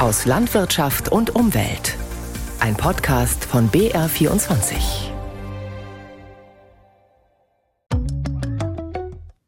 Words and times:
aus 0.00 0.24
Landwirtschaft 0.24 1.12
und 1.12 1.34
Umwelt. 1.34 1.94
Ein 2.58 2.74
Podcast 2.74 3.44
von 3.44 3.68
BR24. 3.70 5.10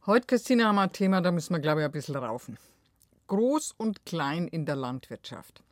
Heute, 0.05 0.27
Christine, 0.27 0.67
haben 0.67 0.75
wir 0.75 0.83
ein 0.83 0.93
Thema, 0.93 1.23
da 1.23 1.33
müssen 1.33 1.55
wir, 1.55 1.61
glaube 1.61 1.81
ich, 1.81 1.87
ein 1.87 1.91
bisschen 1.91 2.17
raufen. 2.17 2.59
Groß 3.29 3.73
und 3.79 4.05
klein 4.05 4.47
in 4.47 4.67
der 4.67 4.77
Landwirtschaft. 4.77 5.63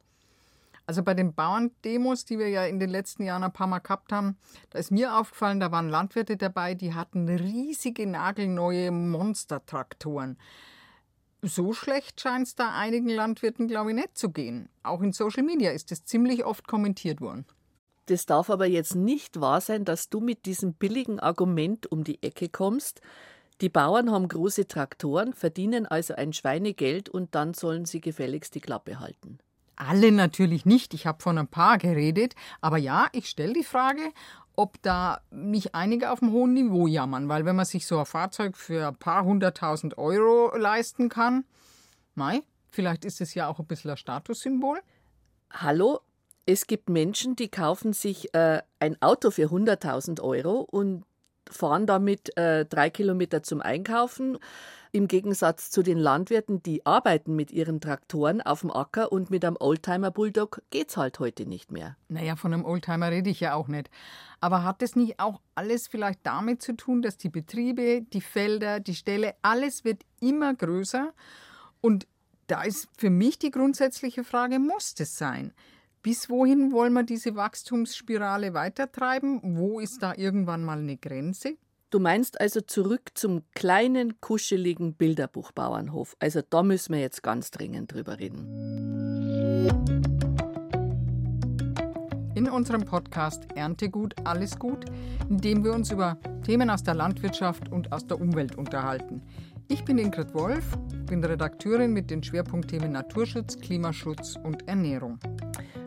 Also 0.87 1.03
bei 1.03 1.13
den 1.13 1.35
Bauerndemos, 1.35 2.25
die 2.25 2.39
wir 2.39 2.49
ja 2.49 2.65
in 2.65 2.81
den 2.81 2.89
letzten 2.89 3.25
Jahren 3.25 3.45
ein 3.45 3.53
paar 3.53 3.67
Mal 3.67 3.81
gehabt 3.81 4.13
haben, 4.13 4.39
da 4.71 4.79
ist 4.79 4.91
mir 4.91 5.15
aufgefallen, 5.15 5.61
da 5.61 5.71
waren 5.71 5.91
Landwirte 5.91 6.39
dabei, 6.39 6.75
die 6.75 6.95
hatten 6.95 7.29
riesige 7.29 8.07
nagelneue 8.07 8.91
Monstertraktoren 8.93 10.39
so 11.43 11.73
schlecht 11.73 12.21
scheint 12.21 12.47
es 12.47 12.55
da 12.55 12.75
einigen 12.75 13.09
Landwirten, 13.09 13.69
glaube 13.69 13.91
ich, 13.91 13.97
nicht 13.97 14.17
zu 14.17 14.31
gehen. 14.31 14.69
Auch 14.83 15.01
in 15.01 15.13
Social 15.13 15.43
Media 15.43 15.71
ist 15.71 15.93
es 15.93 16.05
ziemlich 16.05 16.45
oft 16.45 16.67
kommentiert 16.67 17.21
worden. 17.21 17.47
Das 18.07 18.27
darf 18.27 18.51
aber 18.51 18.67
jetzt 18.67 18.95
nicht 18.95 19.41
wahr 19.41 19.61
sein, 19.61 19.85
dass 19.85 20.09
du 20.09 20.21
mit 20.21 20.45
diesem 20.47 20.75
billigen 20.75 21.21
Argument 21.21 21.91
um 21.91 22.03
die 22.03 22.23
Ecke 22.23 22.49
kommst. 22.49 23.01
Die 23.61 23.69
Bauern 23.69 24.11
haben 24.11 24.27
große 24.27 24.67
Traktoren, 24.67 25.33
verdienen 25.33 25.87
also 25.87 26.15
ein 26.15 26.33
Schweinegeld 26.33 27.09
und 27.09 27.35
dann 27.35 27.55
sollen 27.55 27.85
sie 27.85 28.01
gefälligst 28.01 28.55
die 28.55 28.61
Klappe 28.61 29.01
halten. 29.01 29.39
Alle 29.81 30.13
natürlich 30.13 30.67
nicht, 30.67 30.93
ich 30.93 31.07
habe 31.07 31.23
von 31.23 31.39
ein 31.39 31.49
paar 31.49 31.79
geredet, 31.79 32.35
aber 32.61 32.77
ja, 32.77 33.09
ich 33.13 33.31
stelle 33.31 33.55
die 33.55 33.65
Frage, 33.65 34.13
ob 34.55 34.81
da 34.83 35.23
nicht 35.31 35.75
einige 35.75 36.11
auf 36.11 36.23
einem 36.23 36.33
hohen 36.33 36.53
Niveau 36.53 36.87
jammern, 36.87 37.31
weil 37.31 37.47
wenn 37.47 37.57
man 37.57 37.65
sich 37.65 37.87
so 37.87 37.99
ein 37.99 38.05
Fahrzeug 38.05 38.59
für 38.59 38.89
ein 38.89 38.97
paar 38.97 39.25
hunderttausend 39.25 39.97
Euro 39.97 40.55
leisten 40.55 41.09
kann, 41.09 41.45
mei, 42.15 42.43
vielleicht 42.69 43.07
ist 43.07 43.23
es 43.23 43.33
ja 43.33 43.49
auch 43.49 43.59
ein 43.59 43.65
bisschen 43.65 43.91
ein 43.91 43.97
Statussymbol. 43.97 44.83
Hallo, 45.51 46.01
es 46.45 46.67
gibt 46.67 46.91
Menschen, 46.91 47.35
die 47.35 47.49
kaufen 47.49 47.95
sich 47.95 48.35
äh, 48.35 48.61
ein 48.81 49.01
Auto 49.01 49.31
für 49.31 49.47
100.000 49.47 50.21
Euro 50.21 50.61
und 50.61 51.05
fahren 51.49 51.87
damit 51.87 52.37
äh, 52.37 52.65
drei 52.65 52.91
Kilometer 52.91 53.43
zum 53.43 53.61
Einkaufen. 53.61 54.39
Im 54.93 55.07
Gegensatz 55.07 55.71
zu 55.71 55.85
den 55.85 55.99
Landwirten, 55.99 56.65
die 56.65 56.85
arbeiten 56.85 57.37
mit 57.37 57.53
ihren 57.53 57.81
Traktoren 57.81 58.41
auf 58.41 58.63
dem 58.63 58.73
Acker 58.73 59.13
und 59.13 59.31
mit 59.31 59.45
einem 59.45 59.57
Oldtimer 59.61 60.11
Bulldog 60.11 60.63
geht's 60.71 60.97
halt 60.97 61.21
heute 61.21 61.47
nicht 61.47 61.71
mehr. 61.71 61.97
Naja, 62.09 62.35
von 62.35 62.53
einem 62.53 62.65
Oldtimer 62.65 63.11
rede 63.11 63.31
ich 63.31 63.39
ja 63.39 63.55
auch 63.55 63.69
nicht. 63.69 63.89
Aber 64.41 64.65
hat 64.65 64.83
es 64.83 64.97
nicht 64.97 65.21
auch 65.21 65.41
alles 65.55 65.87
vielleicht 65.87 66.21
damit 66.25 66.61
zu 66.61 66.77
tun, 66.77 67.03
dass 67.03 67.19
die 67.19 67.29
Betriebe, 67.29 68.03
die 68.03 68.21
Felder, 68.21 68.81
die 68.81 68.97
Ställe, 68.97 69.35
alles 69.43 69.85
wird 69.85 70.03
immer 70.21 70.55
größer? 70.55 71.13
Und 71.81 72.09
da 72.49 72.63
ist 72.63 72.89
für 72.97 73.11
mich 73.11 73.39
die 73.39 73.53
grundsätzliche 73.53 74.25
Frage, 74.25 74.59
muss 74.59 74.95
das 74.95 75.17
sein? 75.17 75.53
Bis 76.03 76.31
wohin 76.31 76.73
wollen 76.73 76.95
wir 76.95 77.03
diese 77.03 77.37
Wachstumsspirale 77.37 78.55
weitertreiben? 78.55 79.41
Wo 79.43 79.81
ist 79.81 80.03
da 80.03 80.15
irgendwann 80.17 80.65
mal 80.65 80.79
eine 80.79 80.97
Grenze? 80.97 81.59
Du 81.91 82.01
meinst 82.01 82.41
also 82.41 82.63
zurück 82.63 83.11
zum 83.13 83.43
kleinen, 83.55 84.19
kuscheligen 84.23 84.95
Bilderbuchbauernhof. 84.95 86.17
Also 86.19 86.41
da 86.49 86.63
müssen 86.63 86.95
wir 86.95 87.01
jetzt 87.01 87.23
ganz 87.23 87.51
dringend 87.51 87.93
drüber 87.93 88.19
reden. 88.19 88.47
In 92.35 92.49
unserem 92.49 92.87
Podcast 92.87 93.53
Erntegut, 93.55 94.15
alles 94.25 94.59
gut, 94.59 94.87
in 95.29 95.37
dem 95.37 95.63
wir 95.65 95.75
uns 95.75 95.91
über 95.91 96.17
Themen 96.47 96.71
aus 96.71 96.83
der 96.83 96.95
Landwirtschaft 96.95 97.71
und 97.71 97.93
aus 97.93 98.07
der 98.07 98.19
Umwelt 98.19 98.57
unterhalten. 98.57 99.21
Ich 99.69 99.85
bin 99.85 99.99
Ingrid 99.99 100.33
Wolf, 100.33 100.65
bin 101.07 101.23
Redakteurin 101.23 101.93
mit 101.93 102.11
den 102.11 102.23
Schwerpunktthemen 102.23 102.91
Naturschutz, 102.91 103.59
Klimaschutz 103.59 104.37
und 104.43 104.67
Ernährung. 104.67 105.19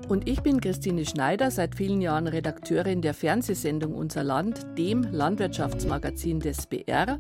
Und 0.10 0.28
ich 0.28 0.42
bin 0.42 0.60
Christine 0.60 1.06
Schneider, 1.06 1.50
seit 1.50 1.76
vielen 1.76 2.02
Jahren 2.02 2.28
Redakteurin 2.28 3.02
der 3.02 3.14
Fernsehsendung 3.14 3.96
Unser 3.96 4.24
Land, 4.24 4.66
dem 4.78 5.04
Landwirtschaftsmagazin 5.04 6.40
des 6.42 6.68
BR. 6.68 7.20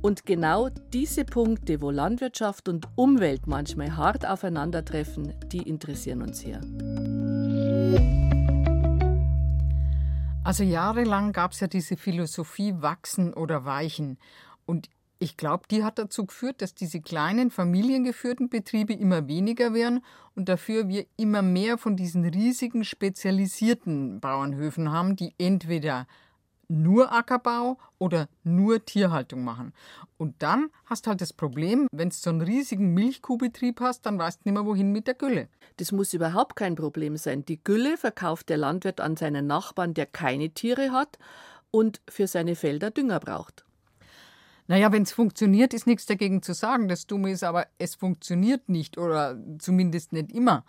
Und 0.00 0.24
genau 0.24 0.68
diese 0.92 1.24
Punkte, 1.24 1.80
wo 1.82 1.90
Landwirtschaft 1.90 2.68
und 2.68 2.86
Umwelt 2.94 3.46
manchmal 3.46 3.96
hart 3.96 4.26
aufeinandertreffen, 4.26 5.34
die 5.50 5.68
interessieren 5.68 6.22
uns 6.22 6.40
hier. 6.40 6.60
Also 10.44 10.62
jahrelang 10.62 11.32
gab 11.32 11.52
es 11.52 11.60
ja 11.60 11.66
diese 11.66 11.96
Philosophie 11.96 12.74
wachsen 12.80 13.34
oder 13.34 13.64
weichen. 13.64 14.18
Und 14.66 14.88
ich 15.18 15.36
glaube, 15.36 15.64
die 15.70 15.84
hat 15.84 15.98
dazu 15.98 16.26
geführt, 16.26 16.60
dass 16.60 16.74
diese 16.74 17.00
kleinen 17.00 17.50
familiengeführten 17.50 18.48
Betriebe 18.48 18.92
immer 18.92 19.28
weniger 19.28 19.72
werden 19.72 20.04
und 20.34 20.48
dafür 20.48 20.88
wir 20.88 21.06
immer 21.16 21.42
mehr 21.42 21.78
von 21.78 21.96
diesen 21.96 22.24
riesigen 22.24 22.84
spezialisierten 22.84 24.20
Bauernhöfen 24.20 24.90
haben, 24.92 25.16
die 25.16 25.34
entweder 25.38 26.06
nur 26.68 27.12
Ackerbau 27.12 27.78
oder 27.98 28.28
nur 28.42 28.84
Tierhaltung 28.84 29.44
machen. 29.44 29.72
Und 30.16 30.42
dann 30.42 30.70
hast 30.86 31.06
du 31.06 31.10
halt 31.10 31.20
das 31.20 31.32
Problem, 31.32 31.86
wenn 31.92 32.08
du 32.08 32.14
so 32.14 32.30
einen 32.30 32.40
riesigen 32.40 32.94
Milchkuhbetrieb 32.94 33.80
hast, 33.80 34.06
dann 34.06 34.18
weißt 34.18 34.40
du 34.40 34.48
nicht 34.48 34.54
mehr, 34.54 34.66
wohin 34.66 34.92
mit 34.92 35.06
der 35.06 35.14
Gülle. 35.14 35.48
Das 35.76 35.92
muss 35.92 36.14
überhaupt 36.14 36.56
kein 36.56 36.74
Problem 36.74 37.16
sein. 37.16 37.44
Die 37.44 37.62
Gülle 37.62 37.96
verkauft 37.96 38.48
der 38.48 38.56
Landwirt 38.56 39.00
an 39.00 39.16
seinen 39.16 39.46
Nachbarn, 39.46 39.94
der 39.94 40.06
keine 40.06 40.50
Tiere 40.50 40.90
hat 40.90 41.18
und 41.70 42.00
für 42.08 42.26
seine 42.26 42.56
Felder 42.56 42.90
Dünger 42.90 43.20
braucht. 43.20 43.64
Naja, 44.66 44.92
wenn 44.92 45.02
es 45.02 45.12
funktioniert, 45.12 45.74
ist 45.74 45.86
nichts 45.86 46.06
dagegen 46.06 46.42
zu 46.42 46.54
sagen. 46.54 46.88
Das 46.88 47.06
Dumme 47.06 47.30
ist 47.30 47.44
aber, 47.44 47.66
es 47.78 47.94
funktioniert 47.94 48.68
nicht 48.68 48.96
oder 48.96 49.38
zumindest 49.58 50.12
nicht 50.12 50.32
immer. 50.32 50.64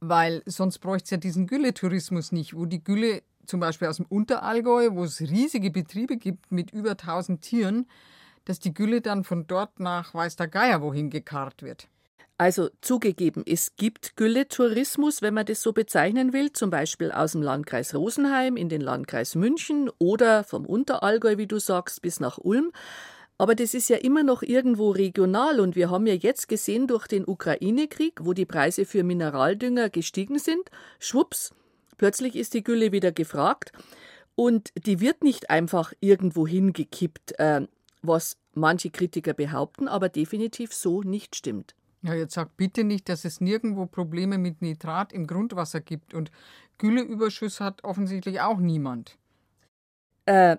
Weil 0.00 0.42
sonst 0.44 0.78
bräuchte 0.80 1.04
es 1.04 1.10
ja 1.10 1.16
diesen 1.16 1.46
Gülletourismus 1.46 2.32
nicht, 2.32 2.54
wo 2.54 2.66
die 2.66 2.84
Gülle 2.84 3.22
zum 3.46 3.60
Beispiel 3.60 3.88
aus 3.88 3.96
dem 3.96 4.06
Unterallgäu, 4.06 4.90
wo 4.92 5.04
es 5.04 5.20
riesige 5.20 5.70
Betriebe 5.70 6.16
gibt 6.18 6.52
mit 6.52 6.72
über 6.72 6.90
1000 6.90 7.40
Tieren, 7.40 7.86
dass 8.44 8.58
die 8.58 8.74
Gülle 8.74 9.00
dann 9.00 9.24
von 9.24 9.46
dort 9.46 9.80
nach 9.80 10.12
weiß 10.12 10.36
der 10.36 10.48
Geier 10.48 10.82
wohin 10.82 11.08
gekarrt 11.10 11.62
wird. 11.62 11.88
Also 12.38 12.68
zugegeben, 12.82 13.44
es 13.46 13.76
gibt 13.76 14.14
Gülletourismus, 14.16 15.22
wenn 15.22 15.32
man 15.32 15.46
das 15.46 15.62
so 15.62 15.72
bezeichnen 15.72 16.34
will, 16.34 16.52
zum 16.52 16.68
Beispiel 16.68 17.10
aus 17.10 17.32
dem 17.32 17.40
Landkreis 17.40 17.94
Rosenheim 17.94 18.58
in 18.58 18.68
den 18.68 18.82
Landkreis 18.82 19.34
München 19.36 19.90
oder 19.98 20.44
vom 20.44 20.66
Unterallgäu, 20.66 21.38
wie 21.38 21.46
du 21.46 21.58
sagst, 21.58 22.02
bis 22.02 22.20
nach 22.20 22.36
Ulm. 22.36 22.72
Aber 23.38 23.54
das 23.54 23.72
ist 23.72 23.88
ja 23.88 23.96
immer 23.96 24.22
noch 24.22 24.42
irgendwo 24.42 24.90
regional 24.90 25.60
und 25.60 25.76
wir 25.76 25.90
haben 25.90 26.06
ja 26.06 26.14
jetzt 26.14 26.48
gesehen 26.48 26.86
durch 26.86 27.06
den 27.06 27.26
Ukraine-Krieg, 27.26 28.20
wo 28.22 28.34
die 28.34 28.46
Preise 28.46 28.84
für 28.84 29.02
Mineraldünger 29.02 29.88
gestiegen 29.88 30.38
sind, 30.38 30.70
schwupps, 30.98 31.54
plötzlich 31.96 32.36
ist 32.36 32.52
die 32.52 32.64
Gülle 32.64 32.92
wieder 32.92 33.12
gefragt 33.12 33.72
und 34.34 34.72
die 34.86 35.00
wird 35.00 35.24
nicht 35.24 35.48
einfach 35.48 35.94
irgendwo 36.00 36.46
hingekippt, 36.46 37.38
äh, 37.38 37.66
was 38.02 38.36
manche 38.52 38.90
Kritiker 38.90 39.32
behaupten, 39.32 39.88
aber 39.88 40.10
definitiv 40.10 40.74
so 40.74 41.02
nicht 41.02 41.34
stimmt. 41.34 41.74
Ja, 42.02 42.14
jetzt 42.14 42.34
sag 42.34 42.56
bitte 42.56 42.84
nicht, 42.84 43.08
dass 43.08 43.24
es 43.24 43.40
nirgendwo 43.40 43.86
Probleme 43.86 44.38
mit 44.38 44.62
Nitrat 44.62 45.12
im 45.12 45.26
Grundwasser 45.26 45.80
gibt 45.80 46.14
und 46.14 46.30
Gülleüberschuss 46.78 47.60
hat 47.60 47.84
offensichtlich 47.84 48.40
auch 48.40 48.58
niemand. 48.58 49.18
Äh, 50.26 50.58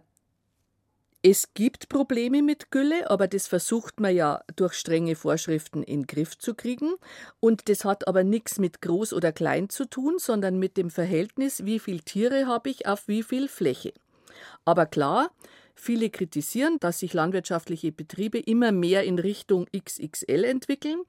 es 1.23 1.53
gibt 1.53 1.89
Probleme 1.89 2.41
mit 2.41 2.71
Gülle, 2.71 3.09
aber 3.09 3.27
das 3.27 3.47
versucht 3.47 3.99
man 3.99 4.15
ja 4.15 4.41
durch 4.55 4.73
strenge 4.75 5.15
Vorschriften 5.15 5.83
in 5.83 6.01
den 6.01 6.07
Griff 6.07 6.37
zu 6.37 6.53
kriegen. 6.53 6.93
Und 7.39 7.69
das 7.69 7.85
hat 7.85 8.07
aber 8.07 8.23
nichts 8.23 8.59
mit 8.59 8.81
groß 8.81 9.13
oder 9.13 9.31
klein 9.31 9.69
zu 9.69 9.85
tun, 9.85 10.19
sondern 10.19 10.59
mit 10.59 10.77
dem 10.77 10.89
Verhältnis, 10.89 11.65
wie 11.65 11.79
viele 11.79 11.99
Tiere 11.99 12.45
habe 12.45 12.69
ich 12.69 12.87
auf 12.87 13.07
wie 13.07 13.23
viel 13.23 13.47
Fläche. 13.47 13.93
Aber 14.63 14.85
klar, 14.85 15.31
Viele 15.79 16.09
kritisieren, 16.09 16.77
dass 16.79 16.99
sich 16.99 17.13
landwirtschaftliche 17.13 17.91
Betriebe 17.91 18.39
immer 18.39 18.71
mehr 18.71 19.03
in 19.03 19.19
Richtung 19.19 19.67
XXL 19.71 20.43
entwickeln. 20.43 21.03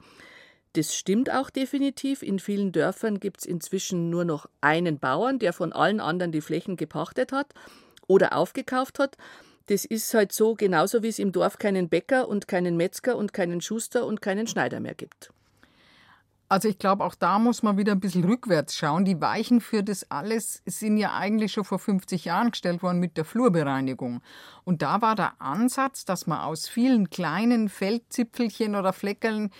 Das 0.75 0.95
stimmt 0.95 1.33
auch 1.33 1.49
definitiv. 1.49 2.23
In 2.23 2.39
vielen 2.39 2.71
Dörfern 2.71 3.19
gibt 3.19 3.41
es 3.41 3.47
inzwischen 3.47 4.11
nur 4.11 4.27
noch 4.27 4.47
einen 4.61 4.99
Bauern, 4.99 5.39
der 5.39 5.55
von 5.55 5.73
allen 5.73 6.01
anderen 6.01 6.33
die 6.33 6.43
Flächen 6.43 6.77
gepachtet 6.77 7.33
hat 7.33 7.55
oder 8.07 8.37
aufgekauft 8.37 8.99
hat. 8.99 9.17
Das 9.67 9.87
ist 9.87 10.13
halt 10.13 10.33
so, 10.33 10.55
genauso 10.55 11.03
wie 11.03 11.09
es 11.09 11.19
im 11.19 11.33
Dorf 11.33 11.59
keinen 11.59 11.89
Bäcker 11.89 12.29
und 12.29 12.47
keinen 12.47 12.77
Metzger 12.77 13.17
und 13.17 13.33
keinen 13.33 13.63
Schuster 13.63 14.05
und 14.05 14.21
keinen 14.21 14.47
Schneider 14.47 14.81
mehr 14.81 14.95
gibt. 14.95 15.31
Also 16.51 16.69
ich 16.69 16.79
glaube, 16.79 17.05
auch 17.05 17.15
da 17.15 17.39
muss 17.39 17.63
man 17.63 17.77
wieder 17.77 17.93
ein 17.93 18.01
bisschen 18.01 18.25
rückwärts 18.25 18.75
schauen. 18.75 19.05
Die 19.05 19.21
Weichen 19.21 19.61
für 19.61 19.83
das 19.83 20.11
alles 20.11 20.63
sind 20.65 20.97
ja 20.97 21.15
eigentlich 21.15 21.53
schon 21.53 21.65
vor 21.65 21.79
50 21.79 22.25
Jahren 22.25 22.53
gestellt 22.53 22.83
worden 22.83 23.01
mit 23.01 23.19
der 23.19 23.27
Flurbereinigung. 23.27 24.23
Und 24.65 24.81
da 24.81 25.03
war 25.03 25.15
der 25.15 25.41
Ansatz, 25.41 26.07
dass 26.07 26.27
man 26.27 26.41
aus 26.41 26.67
vielen 26.67 27.11
kleinen 27.11 27.69
Feldzipfelchen 27.69 28.77
oder 28.77 28.95
Fleckeln 28.95 29.51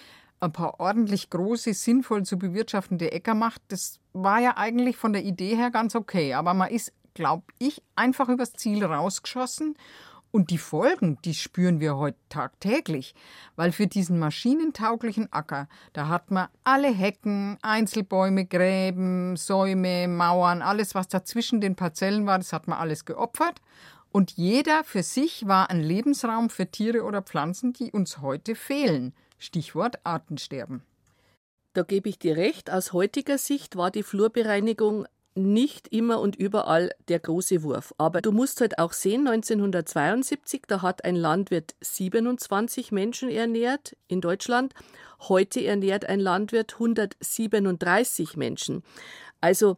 ein 0.41 0.53
paar 0.53 0.81
ordentlich 0.81 1.29
große, 1.29 1.75
sinnvoll 1.75 2.25
zu 2.25 2.39
bewirtschaftende 2.39 3.13
Äcker 3.13 3.35
macht. 3.35 3.61
Das 3.69 4.01
war 4.15 4.39
ja 4.41 4.57
eigentlich 4.57 4.97
von 4.97 5.13
der 5.13 5.25
Idee 5.25 5.57
her 5.57 5.71
ganz 5.71 5.95
okay. 5.95 6.33
Aber 6.35 6.55
man 6.55 6.71
ist, 6.71 6.95
glaube 7.13 7.45
ich, 7.59 7.83
einfach 7.97 8.31
übers 8.31 8.55
Ziel 8.55 8.83
rausgeschossen 8.83 9.77
Und 10.39 10.51
die 10.51 10.59
Folgen, 10.59 11.19
die 11.25 11.35
spüren 11.35 11.81
wir 11.81 11.97
heute 11.97 12.17
tagtäglich, 12.29 13.17
weil 13.57 13.73
für 13.73 13.89
diesen 13.89 14.21
maschinentauglichen 14.21 15.33
Acker, 15.33 15.69
da 15.95 16.07
hat 16.07 16.31
man 16.31 16.47
alle 16.63 16.95
Hecken, 16.95 17.59
Einzelbäume, 17.61 18.47
Gräben, 18.47 19.35
Säume, 19.35 20.07
Mauern, 20.07 20.63
alles, 20.63 20.95
was 20.95 21.09
dazwischen 21.09 21.61
den 21.61 21.75
Parzellen 21.75 22.25
war, 22.27 22.39
das 22.39 22.53
hat 22.53 22.69
man 22.69 22.79
alles 22.79 23.05
geopfert. 23.05 23.61
Und 24.13 24.31
jeder 24.37 24.85
für 24.85 25.03
sich 25.03 25.49
war 25.49 25.71
ein 25.71 25.81
Lebensraum 25.83 26.51
für 26.51 26.71
Tiere 26.71 27.03
oder 27.03 27.21
Pflanzen, 27.21 27.73
die 27.73 27.91
uns 27.91 28.19
heute 28.19 28.55
fehlen. 28.55 29.15
Stichwort 29.39 29.99
Artensterben. 30.05 30.85
Da 31.73 31.83
gebe 31.83 32.09
ich 32.09 32.21
dir 32.21 32.37
recht, 32.37 32.71
aus 32.71 32.93
heutiger 32.93 33.39
Sicht 33.39 33.75
war 33.75 33.91
die 33.91 34.05
Flurbereinigung 34.05 35.05
nicht 35.39 35.89
immer 35.89 36.21
und 36.21 36.37
überall 36.37 36.91
der 37.09 37.19
große 37.19 37.63
Wurf. 37.63 37.95
Aber 37.99 38.21
du 38.21 38.33
musst 38.33 38.61
halt 38.61 38.79
auch 38.79 38.93
sehen, 38.93 39.27
1972, 39.27 40.63
da 40.67 40.83
hat 40.83 41.05
ein 41.05 41.17
Landwirt 41.17 41.75
27 41.81 42.93
Menschen 42.93 43.31
ernährt 43.31 43.97
in 44.09 44.21
Deutschland. 44.21 44.75
Heute 45.21 45.65
ernährt 45.65 46.07
ein 46.07 46.21
Landwirt 46.21 46.75
137 46.75 48.37
Menschen. 48.37 48.83
Also 49.41 49.77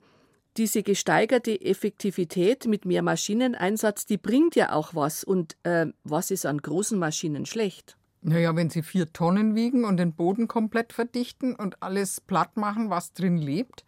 diese 0.57 0.83
gesteigerte 0.83 1.61
Effektivität 1.61 2.67
mit 2.67 2.85
mehr 2.85 3.03
Maschineneinsatz, 3.03 4.07
die 4.07 4.19
bringt 4.19 4.57
ja 4.57 4.73
auch 4.73 4.95
was. 4.95 5.25
Und 5.25 5.57
äh, 5.63 5.87
was 6.05 6.31
ist 6.31 6.47
an 6.47 6.59
großen 6.59 6.99
Maschinen 6.99 7.47
schlecht? 7.47 7.97
Naja, 8.23 8.55
wenn 8.55 8.69
sie 8.69 8.83
vier 8.83 9.13
Tonnen 9.13 9.55
wiegen 9.55 9.85
und 9.85 9.97
den 9.97 10.13
Boden 10.13 10.49
komplett 10.49 10.93
verdichten 10.93 11.55
und 11.55 11.83
alles 11.83 12.21
platt 12.21 12.57
machen, 12.57 12.91
was 12.91 13.15
drin 13.15 13.39
lebt. 13.39 13.85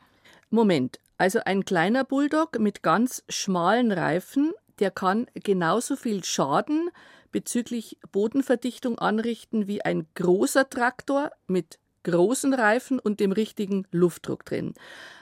Moment, 0.49 0.99
also 1.19 1.41
ein 1.44 1.64
kleiner 1.64 2.05
Bulldog 2.05 2.59
mit 2.59 2.82
ganz 2.82 3.25
schmalen 3.29 3.93
Reifen, 3.93 4.53
der 4.79 4.91
kann 4.91 5.26
genauso 5.35 5.97
viel 5.97 6.25
Schaden 6.25 6.91
bezüglich 7.31 7.99
Bodenverdichtung 8.11 8.99
anrichten 8.99 9.67
wie 9.67 9.82
ein 9.82 10.06
großer 10.14 10.69
Traktor 10.69 11.31
mit 11.47 11.79
großen 12.05 12.53
Reifen 12.53 12.99
und 12.99 13.20
dem 13.20 13.32
richtigen 13.32 13.87
Luftdruck 13.91 14.44
drin. 14.44 14.75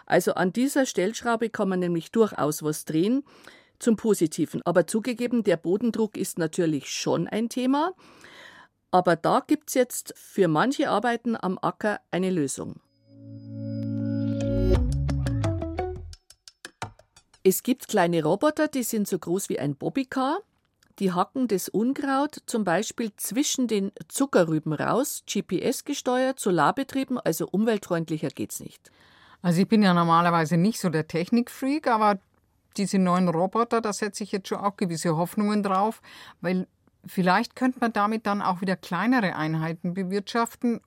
Also 0.07 0.35
an 0.35 0.53
dieser 0.53 0.87
Stellschraube 0.87 1.51
kann 1.51 1.69
man 1.69 1.79
nämlich 1.79 2.11
durchaus 2.11 2.63
was 2.63 2.85
drehen 2.85 3.23
zum 3.79 3.97
Positiven. 3.97 4.61
Aber 4.65 4.87
zugegeben, 4.87 5.45
der 5.45 5.57
Bodendruck 5.57 6.17
ist 6.17 6.39
natürlich 6.39 6.91
schon 6.91 7.29
ein 7.29 7.49
Thema. 7.49 7.93
Aber 8.91 9.17
da 9.17 9.41
gibt 9.47 9.69
es 9.69 9.75
jetzt 9.75 10.15
für 10.17 10.49
manche 10.49 10.91
Arbeiten 10.91 11.37
am 11.37 11.59
Acker 11.61 12.01
eine 12.11 12.31
Lösung. 12.31 12.81
Es 17.43 17.63
gibt 17.63 17.89
kleine 17.89 18.23
Roboter, 18.23 18.69
die 18.69 18.83
sind 18.83 19.09
so 19.09 19.19
groß 19.19 19.49
wie 19.49 19.59
ein 19.59 19.77
Bobbycar. 19.77 20.41
Die 20.99 21.13
hacken 21.13 21.49
das 21.49 21.69
Unkraut 21.69 22.43
zum 22.47 22.65
Beispiel 22.65 23.11
zwischen 23.17 23.67
den 23.67 23.93
Zuckerrüben 24.09 24.73
raus, 24.75 25.23
GPS 25.27 25.85
gesteuert, 25.85 26.39
solarbetrieben, 26.39 27.19
also 27.19 27.49
umweltfreundlicher 27.51 28.29
geht's 28.29 28.61
nicht. 28.61 28.91
Also 29.41 29.63
ich 29.63 29.69
bin 29.69 29.83
ja 29.83 29.95
normalerweise 29.95 30.59
nicht 30.59 30.79
so 30.79 30.91
der 30.91 31.09
Technikfreak, 31.09 31.87
aber 31.87 32.19
diese 32.77 32.99
neuen 32.99 33.29
Roboter, 33.29 33.81
da 33.81 33.93
setze 33.95 34.25
ich 34.25 34.33
jetzt 34.33 34.49
schon 34.49 34.59
auch 34.59 34.77
gewisse 34.77 35.17
Hoffnungen 35.17 35.63
drauf, 35.63 36.03
weil 36.43 36.67
Vielleicht 37.07 37.57
könnte 37.57 37.79
man 37.81 37.93
damit 37.93 38.27
dann 38.27 38.43
auch 38.43 38.61
wieder 38.61 38.77
kleinere 38.77 39.37
Einheiten 39.37 39.95
bewirtschaften 39.95 40.81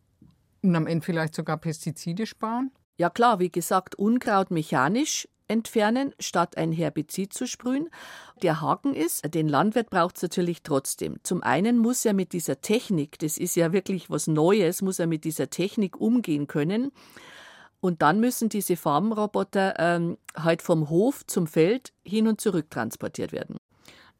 und 0.61 0.75
am 0.75 0.87
Ende 0.87 1.05
vielleicht 1.05 1.35
sogar 1.35 1.57
Pestizide 1.57 2.25
sparen? 2.25 2.71
Ja 2.97 3.09
klar, 3.09 3.39
wie 3.39 3.49
gesagt, 3.49 3.95
Unkraut 3.95 4.51
mechanisch 4.51 5.27
entfernen, 5.53 6.13
statt 6.19 6.57
ein 6.57 6.71
Herbizid 6.71 7.33
zu 7.33 7.47
sprühen. 7.47 7.89
Der 8.41 8.59
Haken 8.59 8.93
ist, 8.93 9.33
den 9.33 9.47
Landwirt 9.47 9.89
braucht 9.89 10.17
es 10.17 10.23
natürlich 10.23 10.63
trotzdem. 10.63 11.17
Zum 11.23 11.41
einen 11.43 11.77
muss 11.77 12.03
er 12.03 12.13
mit 12.13 12.33
dieser 12.33 12.59
Technik, 12.59 13.19
das 13.19 13.37
ist 13.37 13.55
ja 13.55 13.71
wirklich 13.71 14.09
was 14.09 14.27
Neues, 14.27 14.81
muss 14.81 14.99
er 14.99 15.07
mit 15.07 15.23
dieser 15.23 15.49
Technik 15.49 16.01
umgehen 16.01 16.47
können. 16.47 16.91
Und 17.79 18.01
dann 18.01 18.19
müssen 18.19 18.49
diese 18.49 18.75
Farbenroboter 18.75 19.75
ähm, 19.77 20.17
halt 20.35 20.61
vom 20.61 20.89
Hof 20.89 21.25
zum 21.27 21.47
Feld 21.47 21.93
hin 22.03 22.27
und 22.27 22.41
zurück 22.41 22.69
transportiert 22.69 23.31
werden. 23.31 23.57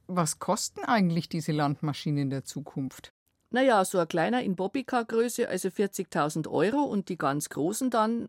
Was 0.08 0.40
kosten 0.40 0.84
eigentlich 0.84 1.30
diese 1.30 1.54
Landmaschinen 1.54 2.30
der 2.30 2.44
Zukunft? 2.44 3.14
Naja, 3.52 3.86
so 3.86 4.00
ein 4.00 4.08
kleiner 4.08 4.42
in 4.44 4.56
Bobbycar-Größe, 4.56 5.48
also 5.48 5.70
40.000 5.70 6.50
Euro 6.50 6.84
und 6.84 7.08
die 7.08 7.18
ganz 7.18 7.50
großen 7.50 7.90
dann 7.90 8.28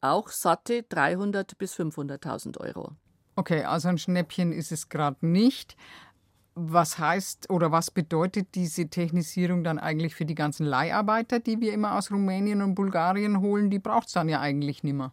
auch 0.00 0.28
satte 0.28 0.80
300.000 0.80 1.58
bis 1.58 1.74
500.000 1.74 2.58
Euro. 2.58 2.92
Okay, 3.36 3.64
also 3.64 3.88
ein 3.88 3.98
Schnäppchen 3.98 4.52
ist 4.52 4.72
es 4.72 4.88
gerade 4.88 5.24
nicht. 5.26 5.76
Was 6.54 6.98
heißt 6.98 7.50
oder 7.50 7.70
was 7.70 7.92
bedeutet 7.92 8.56
diese 8.56 8.88
Technisierung 8.88 9.62
dann 9.62 9.78
eigentlich 9.78 10.16
für 10.16 10.24
die 10.24 10.34
ganzen 10.34 10.66
Leiharbeiter, 10.66 11.38
die 11.38 11.60
wir 11.60 11.72
immer 11.72 11.96
aus 11.96 12.10
Rumänien 12.10 12.62
und 12.62 12.74
Bulgarien 12.74 13.40
holen? 13.40 13.70
Die 13.70 13.78
braucht 13.78 14.08
es 14.08 14.14
dann 14.14 14.28
ja 14.28 14.40
eigentlich 14.40 14.82
nicht 14.82 14.94
mehr. 14.94 15.12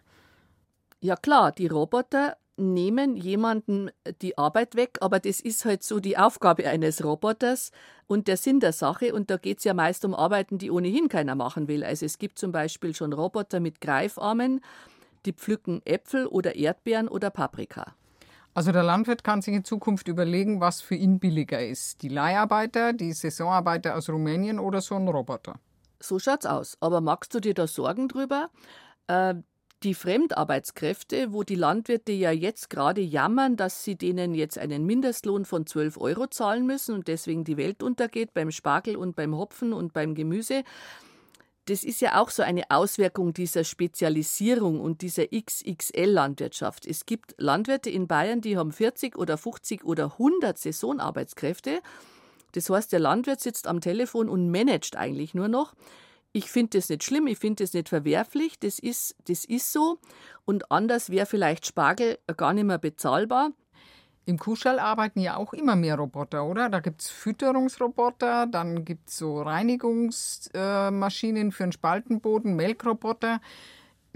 Ja 1.02 1.16
klar, 1.16 1.52
die 1.52 1.68
Roboter 1.68 2.36
nehmen 2.58 3.16
jemanden 3.16 3.92
die 4.22 4.38
Arbeit 4.38 4.76
weg, 4.76 4.98
aber 5.02 5.20
das 5.20 5.40
ist 5.40 5.66
halt 5.66 5.84
so 5.84 6.00
die 6.00 6.18
Aufgabe 6.18 6.68
eines 6.68 7.04
Roboters 7.04 7.72
und 8.08 8.28
der 8.28 8.38
Sinn 8.38 8.60
der 8.60 8.74
Sache. 8.74 9.14
Und 9.14 9.30
da 9.30 9.38
geht 9.38 9.60
es 9.60 9.64
ja 9.64 9.74
meist 9.74 10.06
um 10.06 10.14
Arbeiten, 10.14 10.58
die 10.58 10.72
ohnehin 10.72 11.10
keiner 11.10 11.36
machen 11.36 11.68
will. 11.68 11.84
Also 11.84 12.06
es 12.06 12.18
gibt 12.18 12.40
zum 12.40 12.52
Beispiel 12.52 12.96
schon 12.96 13.14
Roboter 13.14 13.60
mit 13.60 13.82
Greifarmen, 13.82 14.62
die 15.26 15.34
pflücken 15.34 15.82
Äpfel 15.86 16.28
oder 16.28 16.56
Erdbeeren 16.56 17.08
oder 17.08 17.30
Paprika. 17.30 17.96
Also 18.54 18.72
der 18.72 18.84
Landwirt 18.84 19.26
kann 19.26 19.42
sich 19.42 19.54
in 19.54 19.66
Zukunft 19.66 20.08
überlegen, 20.08 20.62
was 20.62 20.80
für 20.82 20.96
ihn 20.96 21.20
billiger 21.20 21.66
ist. 21.66 22.02
Die 22.04 22.08
Leiharbeiter, 22.08 22.94
die 22.94 23.12
Saisonarbeiter 23.12 23.98
aus 23.98 24.10
Rumänien 24.10 24.60
oder 24.60 24.80
so 24.80 24.96
ein 24.96 25.08
Roboter. 25.10 25.60
So 26.00 26.20
schaut's 26.20 26.46
aus. 26.46 26.78
Aber 26.80 27.02
magst 27.02 27.34
du 27.34 27.42
dir 27.42 27.54
da 27.54 27.68
Sorgen 27.68 28.08
drüber? 28.08 28.50
Die 29.84 29.94
Fremdarbeitskräfte, 29.94 31.32
wo 31.32 31.44
die 31.44 31.56
Landwirte 31.56 32.12
ja 32.12 32.32
jetzt 32.32 32.70
gerade 32.70 33.02
jammern, 33.02 33.56
dass 33.56 33.84
sie 33.84 33.96
denen 33.96 34.34
jetzt 34.34 34.58
einen 34.58 34.86
Mindestlohn 34.86 35.46
von 35.46 35.68
12 35.68 35.98
Euro 35.98 36.28
zahlen 36.28 36.66
müssen 36.66 36.96
und 36.96 37.08
deswegen 37.08 37.44
die 37.44 37.58
Welt 37.58 37.84
untergeht 37.84 38.34
beim 38.34 38.52
Spargel 38.52 38.96
und 38.96 39.16
beim 39.16 39.36
Hopfen 39.36 39.74
und 39.74 39.94
beim 39.94 40.16
Gemüse. 40.16 40.64
Das 41.66 41.84
ist 41.84 42.00
ja 42.00 42.22
auch 42.22 42.30
so 42.30 42.44
eine 42.44 42.70
Auswirkung 42.70 43.34
dieser 43.34 43.64
Spezialisierung 43.64 44.80
und 44.80 45.02
dieser 45.02 45.26
XXL-Landwirtschaft. 45.28 46.86
Es 46.86 47.08
gibt 47.08 47.34
Landwirte 47.38 47.90
in 47.90 48.08
Bayern, 48.08 48.42
die 48.42 48.56
haben 48.56 48.72
40 48.72 49.18
oder 49.18 49.38
50 49.38 49.84
oder 49.84 50.14
100 50.14 50.58
Saisonarbeitskräfte. 50.60 51.82
Das 52.52 52.70
heißt, 52.70 52.92
der 52.92 53.00
Landwirt 53.00 53.42
sitzt 53.42 53.68
am 53.68 53.82
Telefon 53.82 54.30
und 54.30 54.50
managt 54.52 54.96
eigentlich 54.96 55.34
nur 55.34 55.48
noch. 55.48 55.74
Ich 56.36 56.52
finde 56.52 56.78
das 56.78 56.90
nicht 56.90 57.04
schlimm, 57.06 57.28
ich 57.28 57.40
finde 57.40 57.64
das 57.64 57.72
nicht 57.72 57.88
verwerflich, 57.88 58.60
das 58.60 58.78
ist, 58.78 59.16
das 59.30 59.46
ist 59.46 59.72
so. 59.72 60.00
Und 60.44 60.70
anders 60.70 61.10
wäre 61.10 61.26
vielleicht 61.26 61.66
Spargel 61.66 62.20
gar 62.36 62.52
nicht 62.52 62.66
mehr 62.66 62.78
bezahlbar. 62.78 63.52
Im 64.26 64.38
Kuhstall 64.38 64.80
arbeiten 64.80 65.22
ja 65.22 65.38
auch 65.38 65.54
immer 65.54 65.78
mehr 65.78 65.96
Roboter, 65.96 66.46
oder? 66.46 66.68
Da 66.68 66.82
gibt 66.82 67.00
es 67.00 67.10
Fütterungsroboter, 67.10 68.48
dann 68.48 68.84
gibt 68.84 69.08
es 69.08 69.18
so 69.18 69.42
Reinigungsmaschinen 69.44 71.54
für 71.54 71.64
den 71.64 71.72
Spaltenboden, 71.72 72.58
Melkroboter. 72.58 73.40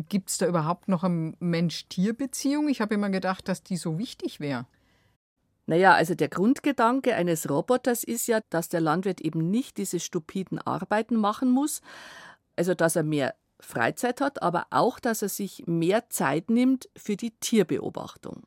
Gibt 0.10 0.30
es 0.30 0.40
da 0.40 0.48
überhaupt 0.48 0.90
noch 0.90 1.06
eine 1.06 1.36
Mensch-Tier-Beziehung? 1.40 2.68
Ich 2.68 2.82
habe 2.82 2.96
immer 2.96 3.12
gedacht, 3.12 3.48
dass 3.48 3.64
die 3.64 3.78
so 3.78 3.98
wichtig 3.98 4.42
wäre. 4.42 4.66
Naja, 5.70 5.94
also 5.94 6.16
der 6.16 6.30
Grundgedanke 6.30 7.14
eines 7.14 7.48
Roboters 7.48 8.04
ist 8.04 8.26
ja, 8.26 8.40
dass 8.50 8.70
der 8.70 8.82
Landwirt 8.82 9.22
eben 9.22 9.52
nicht 9.52 9.78
diese 9.78 10.00
stupiden 10.00 10.58
Arbeiten 10.58 11.16
machen 11.16 11.52
muss, 11.52 11.84
also 12.56 12.74
dass 12.74 12.96
er 12.96 13.04
mehr 13.04 13.36
Freizeit 13.60 14.20
hat, 14.20 14.42
aber 14.42 14.66
auch, 14.72 15.00
dass 15.00 15.22
er 15.22 15.30
sich 15.30 15.68
mehr 15.68 16.10
Zeit 16.10 16.50
nimmt 16.50 16.90
für 16.98 17.16
die 17.16 17.36
Tierbeobachtung. 17.40 18.42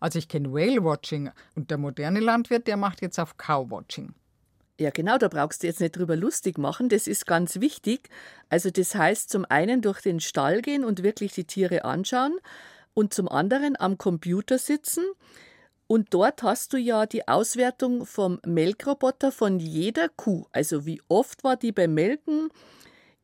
Also 0.00 0.18
ich 0.18 0.28
kenne 0.28 0.52
Whale-Watching 0.52 1.30
und 1.54 1.70
der 1.70 1.78
moderne 1.78 2.20
Landwirt, 2.20 2.66
der 2.66 2.76
macht 2.76 3.00
jetzt 3.00 3.18
auf 3.18 3.38
Cow-Watching. 3.38 4.12
Ja, 4.78 4.90
genau, 4.90 5.16
da 5.16 5.28
brauchst 5.28 5.62
du 5.62 5.68
jetzt 5.68 5.80
nicht 5.80 5.96
drüber 5.96 6.14
lustig 6.14 6.58
machen, 6.58 6.90
das 6.90 7.06
ist 7.06 7.26
ganz 7.26 7.58
wichtig. 7.58 8.10
Also 8.50 8.68
das 8.68 8.94
heißt 8.94 9.30
zum 9.30 9.46
einen 9.46 9.80
durch 9.80 10.02
den 10.02 10.20
Stall 10.20 10.60
gehen 10.60 10.84
und 10.84 11.02
wirklich 11.02 11.32
die 11.32 11.44
Tiere 11.44 11.86
anschauen 11.86 12.38
und 12.92 13.14
zum 13.14 13.30
anderen 13.30 13.80
am 13.80 13.96
Computer 13.96 14.58
sitzen, 14.58 15.04
und 15.86 16.12
dort 16.12 16.42
hast 16.42 16.72
du 16.72 16.78
ja 16.78 17.06
die 17.06 17.28
Auswertung 17.28 18.06
vom 18.06 18.40
Melkroboter 18.44 19.30
von 19.30 19.60
jeder 19.60 20.08
Kuh. 20.08 20.46
Also 20.52 20.84
wie 20.84 21.00
oft 21.08 21.44
war 21.44 21.56
die 21.56 21.72
beim 21.72 21.94
Melken? 21.94 22.50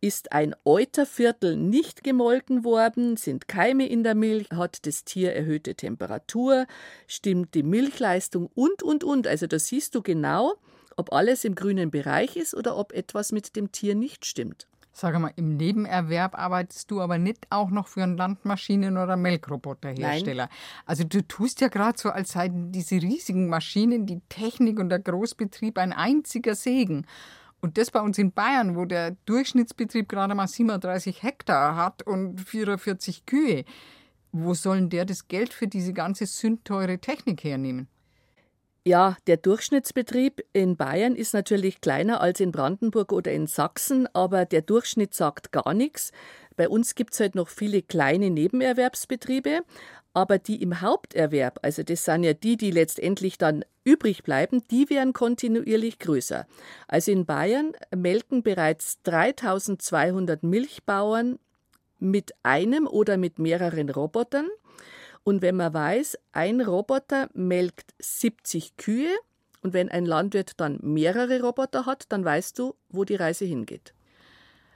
Ist 0.00 0.32
ein 0.32 0.54
Euterviertel 0.64 1.56
nicht 1.56 2.02
gemolken 2.02 2.64
worden? 2.64 3.16
Sind 3.16 3.46
Keime 3.46 3.88
in 3.88 4.02
der 4.02 4.14
Milch? 4.14 4.48
Hat 4.50 4.86
das 4.86 5.04
Tier 5.04 5.32
erhöhte 5.32 5.74
Temperatur? 5.74 6.66
Stimmt 7.06 7.54
die 7.54 7.62
Milchleistung? 7.62 8.48
Und, 8.54 8.82
und, 8.82 9.04
und. 9.04 9.26
Also 9.26 9.46
da 9.46 9.58
siehst 9.58 9.94
du 9.94 10.02
genau, 10.02 10.54
ob 10.96 11.12
alles 11.12 11.44
im 11.44 11.54
grünen 11.54 11.90
Bereich 11.90 12.36
ist 12.36 12.54
oder 12.54 12.76
ob 12.76 12.92
etwas 12.92 13.32
mit 13.32 13.54
dem 13.56 13.70
Tier 13.70 13.94
nicht 13.94 14.26
stimmt. 14.26 14.66
Sag 14.94 15.18
mal, 15.18 15.32
im 15.36 15.56
Nebenerwerb 15.56 16.38
arbeitest 16.38 16.90
du 16.90 17.00
aber 17.00 17.16
nicht 17.16 17.46
auch 17.48 17.70
noch 17.70 17.88
für 17.88 18.02
einen 18.02 18.18
Landmaschinen- 18.18 18.98
oder 18.98 19.16
Melkroboterhersteller. 19.16 20.50
Also 20.84 21.04
du 21.04 21.26
tust 21.26 21.62
ja 21.62 21.68
gerade 21.68 21.98
so, 21.98 22.10
als 22.10 22.32
seien 22.32 22.72
diese 22.72 22.96
riesigen 22.96 23.48
Maschinen, 23.48 24.04
die 24.04 24.20
Technik 24.28 24.78
und 24.78 24.90
der 24.90 24.98
Großbetrieb 24.98 25.78
ein 25.78 25.94
einziger 25.94 26.54
Segen. 26.54 27.06
Und 27.62 27.78
das 27.78 27.90
bei 27.90 28.00
uns 28.00 28.18
in 28.18 28.32
Bayern, 28.32 28.76
wo 28.76 28.84
der 28.84 29.16
Durchschnittsbetrieb 29.24 30.10
gerade 30.10 30.34
mal 30.34 30.48
37 30.48 31.22
Hektar 31.22 31.76
hat 31.76 32.02
und 32.02 32.40
44 32.40 33.24
Kühe. 33.24 33.64
Wo 34.30 34.52
sollen 34.52 34.90
der 34.90 35.06
das 35.06 35.26
Geld 35.26 35.54
für 35.54 35.68
diese 35.68 35.94
ganze 35.94 36.26
sündteure 36.26 37.00
Technik 37.00 37.44
hernehmen? 37.44 37.88
Ja, 38.84 39.16
der 39.28 39.36
Durchschnittsbetrieb 39.36 40.44
in 40.52 40.76
Bayern 40.76 41.14
ist 41.14 41.34
natürlich 41.34 41.80
kleiner 41.80 42.20
als 42.20 42.40
in 42.40 42.50
Brandenburg 42.50 43.12
oder 43.12 43.30
in 43.30 43.46
Sachsen, 43.46 44.08
aber 44.12 44.44
der 44.44 44.62
Durchschnitt 44.62 45.14
sagt 45.14 45.52
gar 45.52 45.72
nichts. 45.72 46.10
Bei 46.56 46.68
uns 46.68 46.96
gibt 46.96 47.12
es 47.12 47.20
halt 47.20 47.36
noch 47.36 47.48
viele 47.48 47.82
kleine 47.82 48.28
Nebenerwerbsbetriebe, 48.30 49.60
aber 50.14 50.38
die 50.38 50.60
im 50.60 50.80
Haupterwerb, 50.80 51.60
also 51.62 51.84
das 51.84 52.04
sind 52.04 52.24
ja 52.24 52.34
die, 52.34 52.56
die 52.56 52.72
letztendlich 52.72 53.38
dann 53.38 53.64
übrig 53.84 54.24
bleiben, 54.24 54.64
die 54.68 54.90
werden 54.90 55.12
kontinuierlich 55.12 56.00
größer. 56.00 56.48
Also 56.88 57.12
in 57.12 57.24
Bayern 57.24 57.74
melken 57.94 58.42
bereits 58.42 59.00
3200 59.04 60.42
Milchbauern 60.42 61.38
mit 62.00 62.32
einem 62.42 62.88
oder 62.88 63.16
mit 63.16 63.38
mehreren 63.38 63.90
Robotern. 63.90 64.48
Und 65.24 65.42
wenn 65.42 65.56
man 65.56 65.72
weiß, 65.72 66.18
ein 66.32 66.60
Roboter 66.60 67.28
melkt 67.32 67.94
70 68.00 68.76
Kühe 68.76 69.10
und 69.62 69.72
wenn 69.72 69.88
ein 69.88 70.04
Landwirt 70.04 70.58
dann 70.58 70.78
mehrere 70.82 71.40
Roboter 71.42 71.86
hat, 71.86 72.06
dann 72.08 72.24
weißt 72.24 72.58
du, 72.58 72.74
wo 72.88 73.04
die 73.04 73.14
Reise 73.14 73.44
hingeht. 73.44 73.94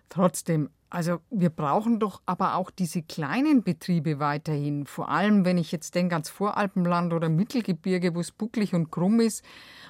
Trotzdem, 0.09 0.71
also 0.89 1.19
wir 1.31 1.51
brauchen 1.51 1.99
doch 1.99 2.23
aber 2.27 2.55
auch 2.55 2.71
diese 2.71 3.03
kleinen 3.03 3.65
Betriebe 3.65 4.21
weiterhin. 4.21 4.87
Vor 4.87 5.09
allem, 5.09 5.45
wenn 5.45 5.59
ich 5.59 5.73
jetzt 5.73 5.97
denke 5.97 6.15
ans 6.15 6.31
Voralpenland 6.31 7.13
oder 7.13 7.29
Mittelgebirge, 7.29 8.15
wo 8.15 8.21
es 8.21 8.31
bucklig 8.31 8.73
und 8.73 8.93
krumm 8.93 9.19
ist 9.19 9.45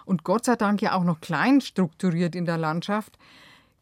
und 0.07 0.25
Gott 0.25 0.47
sei 0.47 0.57
Dank 0.57 0.81
ja 0.81 0.95
auch 0.95 1.05
noch 1.05 1.21
klein 1.21 1.61
strukturiert 1.61 2.35
in 2.35 2.47
der 2.47 2.57
Landschaft. 2.57 3.19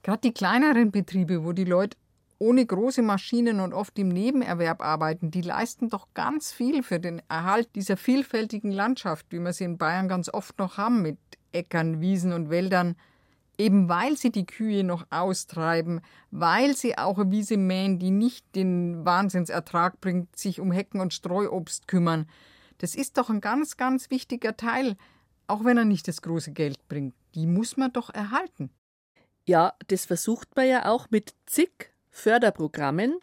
Gerade 0.02 0.22
die 0.22 0.34
kleineren 0.34 0.90
Betriebe, 0.90 1.44
wo 1.44 1.52
die 1.52 1.64
Leute 1.64 1.96
ohne 2.44 2.66
große 2.66 3.00
Maschinen 3.00 3.58
und 3.58 3.72
oft 3.72 3.98
im 3.98 4.08
Nebenerwerb 4.08 4.82
arbeiten, 4.82 5.30
die 5.30 5.40
leisten 5.40 5.88
doch 5.88 6.08
ganz 6.12 6.52
viel 6.52 6.82
für 6.82 7.00
den 7.00 7.22
Erhalt 7.26 7.74
dieser 7.74 7.96
vielfältigen 7.96 8.70
Landschaft, 8.70 9.24
wie 9.30 9.38
wir 9.38 9.54
sie 9.54 9.64
in 9.64 9.78
Bayern 9.78 10.08
ganz 10.08 10.28
oft 10.28 10.58
noch 10.58 10.76
haben, 10.76 11.00
mit 11.00 11.16
Äckern, 11.52 12.02
Wiesen 12.02 12.34
und 12.34 12.50
Wäldern. 12.50 12.96
Eben 13.56 13.88
weil 13.88 14.18
sie 14.18 14.30
die 14.30 14.44
Kühe 14.44 14.84
noch 14.84 15.06
austreiben, 15.08 16.02
weil 16.30 16.76
sie 16.76 16.98
auch 16.98 17.18
eine 17.18 17.30
Wiese 17.30 17.56
mähen, 17.56 17.98
die 17.98 18.10
nicht 18.10 18.44
den 18.54 19.06
Wahnsinnsertrag 19.06 20.02
bringt, 20.02 20.36
sich 20.36 20.60
um 20.60 20.70
Hecken 20.70 21.00
und 21.00 21.14
Streuobst 21.14 21.88
kümmern. 21.88 22.26
Das 22.76 22.94
ist 22.94 23.16
doch 23.16 23.30
ein 23.30 23.40
ganz, 23.40 23.78
ganz 23.78 24.10
wichtiger 24.10 24.54
Teil, 24.54 24.96
auch 25.46 25.64
wenn 25.64 25.78
er 25.78 25.86
nicht 25.86 26.08
das 26.08 26.20
große 26.20 26.52
Geld 26.52 26.88
bringt. 26.88 27.14
Die 27.34 27.46
muss 27.46 27.78
man 27.78 27.92
doch 27.92 28.12
erhalten. 28.12 28.68
Ja, 29.46 29.72
das 29.86 30.04
versucht 30.04 30.54
man 30.56 30.68
ja 30.68 30.86
auch 30.90 31.10
mit 31.10 31.34
zig 31.46 31.93
Förderprogrammen. 32.14 33.18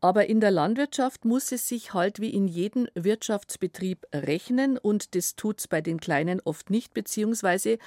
Aber 0.00 0.26
in 0.28 0.40
der 0.40 0.50
Landwirtschaft 0.50 1.24
muss 1.24 1.50
es 1.50 1.66
sich 1.66 1.94
halt 1.94 2.20
wie 2.20 2.28
in 2.28 2.46
jedem 2.46 2.88
Wirtschaftsbetrieb 2.94 4.06
rechnen 4.12 4.76
und 4.76 5.14
das 5.14 5.34
tut 5.34 5.60
es 5.60 5.68
bei 5.68 5.80
den 5.80 5.98
Kleinen 5.98 6.42
oft 6.44 6.68
nicht, 6.68 6.92
beziehungsweise 6.92 7.78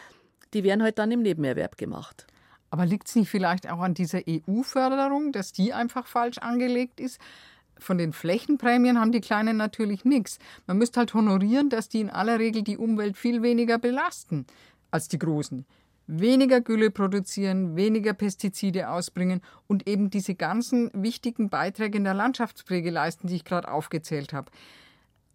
die 0.56 0.64
werden 0.64 0.82
halt 0.82 0.98
dann 0.98 1.12
im 1.12 1.22
Nebenerwerb 1.22 1.78
gemacht. 1.78 2.26
Aber 2.72 2.88
liegt 2.88 3.08
es 3.08 3.16
nicht 3.16 3.30
vielleicht 3.30 3.70
auch 3.70 3.82
an 3.82 3.94
dieser 3.94 4.22
EU-Förderung, 4.28 5.32
dass 5.32 5.52
die 5.52 5.74
einfach 5.74 6.08
falsch 6.08 6.40
angelegt 6.40 7.00
ist? 7.00 7.20
Von 7.78 8.00
den 8.00 8.14
Flächenprämien 8.14 9.00
haben 9.00 9.12
die 9.12 9.22
Kleinen 9.22 9.58
natürlich 9.58 10.04
nichts. 10.04 10.40
Man 10.66 10.80
müsste 10.80 11.02
halt 11.02 11.14
honorieren, 11.14 11.70
dass 11.70 11.88
die 11.88 12.02
in 12.02 12.10
aller 12.10 12.40
Regel 12.40 12.64
die 12.64 12.78
Umwelt 12.78 13.16
viel 13.16 13.44
weniger 13.44 13.78
belasten 13.78 14.48
als 14.90 15.08
die 15.08 15.20
Großen 15.20 15.66
weniger 16.08 16.62
Gülle 16.62 16.90
produzieren, 16.90 17.76
weniger 17.76 18.14
Pestizide 18.14 18.90
ausbringen 18.90 19.42
und 19.68 19.88
eben 19.88 20.10
diese 20.10 20.36
ganzen 20.36 20.90
wichtigen 20.94 21.50
Beiträge 21.50 21.98
in 21.98 22.06
der 22.06 22.14
Landschaftspflege 22.14 22.90
leisten, 22.90 23.28
die 23.28 23.36
ich 23.36 23.46
gerade 23.46 23.70
aufgezählt 23.70 24.34
habe. 24.34 24.52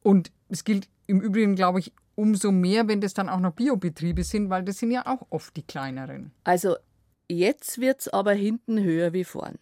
Und 0.03 0.33
es 0.49 0.65
gilt 0.65 0.89
im 1.07 1.21
Übrigen, 1.21 1.55
glaube 1.55 1.79
ich, 1.79 1.93
umso 2.15 2.53
mehr, 2.53 2.89
wenn 2.89 3.01
das 3.01 3.15
dann 3.15 3.29
auch 3.29 3.41
noch 3.41 3.53
Biobetriebe 3.53 4.25
sind, 4.25 4.51
weil 4.51 4.65
das 4.65 4.79
sind 4.79 4.91
ja 4.91 5.07
auch 5.07 5.27
oft 5.31 5.57
die 5.57 5.63
kleineren. 5.63 6.33
Also 6.45 6.77
jetzt 7.29 7.81
wird 7.81 8.01
es 8.01 8.09
aber 8.09 8.33
hinten 8.33 8.83
höher 8.83 9.13
wie 9.13 9.25
vorn. 9.25 9.57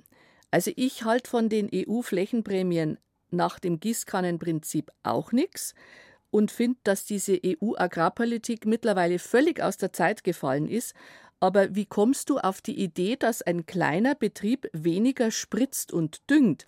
Also 0.51 0.73
ich 0.77 1.05
halte 1.05 1.31
von 1.31 1.49
den 1.49 1.71
EU-Flächenprämien 1.73 2.99
nach 3.31 3.59
dem 3.61 3.79
Gießkannenprinzip 3.79 4.91
auch 5.03 5.31
nichts 5.33 5.75
und 6.31 6.51
finde, 6.51 6.79
dass 6.85 7.05
diese 7.05 7.41
EU-Agrarpolitik 7.45 8.67
mittlerweile 8.67 9.19
völlig 9.19 9.61
aus 9.63 9.77
der 9.77 9.93
Zeit 9.93 10.25
gefallen 10.25 10.69
ist. 10.69 10.95
Aber 11.41 11.75
wie 11.75 11.87
kommst 11.87 12.31
du 12.31 12.39
auf 12.39 12.61
die 12.61 12.79
Idee, 12.79 13.17
dass 13.17 13.43
ein 13.43 13.67
kleiner 13.67 14.15
Betrieb 14.15 14.69
weniger 14.73 15.31
spritzt 15.31 15.93
und 15.93 16.29
düngt? 16.31 16.67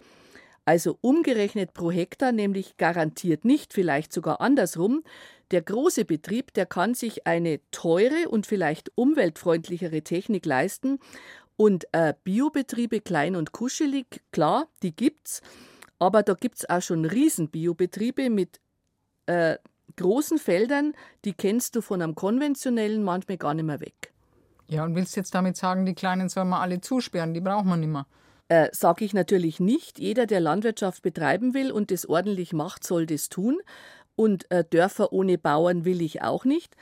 Also 0.65 0.97
umgerechnet 1.01 1.75
pro 1.75 1.91
Hektar, 1.91 2.33
nämlich 2.33 2.77
garantiert 2.77 3.45
nicht, 3.45 3.73
vielleicht 3.73 4.13
sogar 4.13 4.41
andersrum. 4.41 5.03
Der 5.51 5.61
große 5.61 6.05
Betrieb, 6.05 6.55
der 6.55 6.67
kann 6.67 6.95
sich 6.95 7.27
eine 7.27 7.61
teure 7.73 8.29
und 8.31 8.47
vielleicht 8.47 8.91
umweltfreundlichere 8.95 10.03
Technik 10.03 10.47
leisten. 10.47 10.99
Und 11.57 11.87
äh, 11.93 12.15
Biobetriebe 12.25 13.01
klein 13.01 13.37
und 13.37 13.53
kuschelig, 13.53 14.07
klar, 14.31 14.69
die 14.83 14.97
gibt's. 14.97 15.43
Aber 15.99 16.23
da 16.23 16.35
gibt 16.35 16.59
es 16.59 16.71
auch 16.71 16.81
schon 16.81 17.05
Riesen-Biobetriebe 17.05 18.31
mit 18.31 18.62
äh, 19.27 19.57
großen 19.97 20.39
Feldern, 20.39 20.95
die 21.25 21.33
kennst 21.33 21.77
du 21.77 21.81
von 21.81 22.03
einem 22.03 22.15
konventionellen 22.15 23.03
manchmal 23.03 23.37
gar 23.37 23.55
nicht 23.55 23.65
mehr 23.65 23.81
weg. 23.81 24.13
Ja, 24.69 24.85
und 24.85 24.95
willst 24.95 25.17
jetzt 25.17 25.35
damit 25.35 25.57
sagen, 25.57 25.85
die 25.85 25.95
Kleinen 25.95 26.29
sollen 26.29 26.49
wir 26.49 26.61
alle 26.61 26.81
zusperren, 26.81 27.35
die 27.35 27.41
braucht 27.41 27.67
man 27.67 27.81
nicht 27.81 27.91
mehr? 27.91 28.07
Äh, 28.49 28.69
Sage 28.73 29.05
ich 29.05 29.15
natürlich 29.15 29.61
nicht. 29.61 29.99
Jeder, 29.99 30.27
der 30.27 30.41
Landwirtschaft 30.41 31.03
betreiben 31.03 31.55
will 31.55 31.71
und 31.73 31.91
das 31.91 32.07
ordentlich 32.07 32.53
macht, 32.53 32.85
soll 32.85 33.07
das 33.07 33.29
tun. 33.29 33.59
Und 34.15 34.51
äh, 34.51 34.65
Dörfer 34.65 35.13
ohne 35.13 35.39
Bauern 35.39 35.85
will 35.85 36.03
ich 36.03 36.23
auch 36.23 36.45
nicht. 36.45 36.77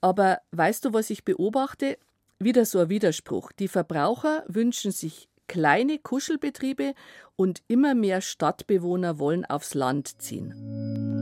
Aber 0.00 0.38
weißt 0.50 0.84
du, 0.84 0.92
was 0.92 1.10
ich 1.10 1.24
beobachte? 1.24 1.98
Wieder 2.38 2.64
so 2.64 2.80
ein 2.80 2.88
Widerspruch. 2.88 3.52
Die 3.52 3.68
Verbraucher 3.68 4.44
wünschen 4.48 4.90
sich 4.90 5.28
kleine 5.46 5.98
Kuschelbetriebe 5.98 6.94
und 7.36 7.62
immer 7.68 7.94
mehr 7.94 8.20
Stadtbewohner 8.20 9.18
wollen 9.18 9.44
aufs 9.44 9.74
Land 9.74 10.20
ziehen. 10.20 11.21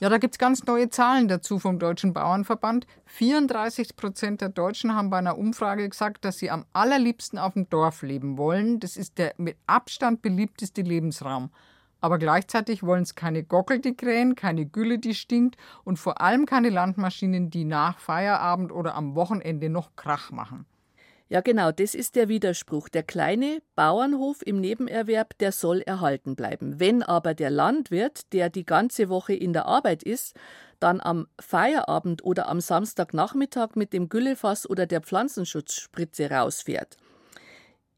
Ja, 0.00 0.08
da 0.08 0.16
gibt 0.16 0.34
es 0.34 0.38
ganz 0.38 0.64
neue 0.64 0.88
Zahlen 0.88 1.28
dazu 1.28 1.58
vom 1.58 1.78
Deutschen 1.78 2.14
Bauernverband. 2.14 2.86
34 3.04 3.96
Prozent 3.96 4.40
der 4.40 4.48
Deutschen 4.48 4.94
haben 4.94 5.10
bei 5.10 5.18
einer 5.18 5.36
Umfrage 5.36 5.86
gesagt, 5.86 6.24
dass 6.24 6.38
sie 6.38 6.50
am 6.50 6.64
allerliebsten 6.72 7.38
auf 7.38 7.52
dem 7.52 7.68
Dorf 7.68 8.00
leben 8.00 8.38
wollen. 8.38 8.80
Das 8.80 8.96
ist 8.96 9.18
der 9.18 9.34
mit 9.36 9.58
Abstand 9.66 10.22
beliebteste 10.22 10.80
Lebensraum. 10.80 11.50
Aber 12.00 12.16
gleichzeitig 12.16 12.82
wollen 12.82 13.02
es 13.02 13.14
keine 13.14 13.44
Gockel, 13.44 13.78
die 13.78 13.94
krähen, 13.94 14.36
keine 14.36 14.64
Gülle, 14.64 14.98
die 14.98 15.14
stinkt 15.14 15.58
und 15.84 15.98
vor 15.98 16.22
allem 16.22 16.46
keine 16.46 16.70
Landmaschinen, 16.70 17.50
die 17.50 17.66
nach 17.66 17.98
Feierabend 17.98 18.72
oder 18.72 18.94
am 18.94 19.14
Wochenende 19.14 19.68
noch 19.68 19.96
Krach 19.96 20.30
machen. 20.30 20.64
Ja, 21.32 21.42
genau, 21.42 21.70
das 21.70 21.94
ist 21.94 22.16
der 22.16 22.28
Widerspruch. 22.28 22.88
Der 22.88 23.04
kleine 23.04 23.62
Bauernhof 23.76 24.44
im 24.44 24.60
Nebenerwerb, 24.60 25.38
der 25.38 25.52
soll 25.52 25.80
erhalten 25.80 26.34
bleiben. 26.34 26.80
Wenn 26.80 27.04
aber 27.04 27.34
der 27.34 27.50
Landwirt, 27.50 28.32
der 28.32 28.50
die 28.50 28.66
ganze 28.66 29.08
Woche 29.08 29.32
in 29.34 29.52
der 29.52 29.66
Arbeit 29.66 30.02
ist, 30.02 30.34
dann 30.80 31.00
am 31.00 31.28
Feierabend 31.40 32.24
oder 32.24 32.48
am 32.48 32.60
Samstagnachmittag 32.60 33.76
mit 33.76 33.92
dem 33.92 34.08
Güllefass 34.08 34.68
oder 34.68 34.86
der 34.86 35.02
Pflanzenschutzspritze 35.02 36.28
rausfährt, 36.32 36.96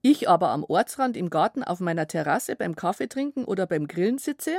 ich 0.03 0.29
aber 0.29 0.51
am 0.51 0.63
Ortsrand 0.65 1.17
im 1.17 1.31
Garten 1.31 1.63
auf 1.63 1.81
meiner 1.81 2.09
Terrasse 2.09 2.55
beim 2.55 2.77
Kaffee 2.77 3.07
trinken 3.07 3.45
oder 3.45 3.67
beim 3.67 3.89
Grillen 3.89 4.19
sitze, 4.19 4.59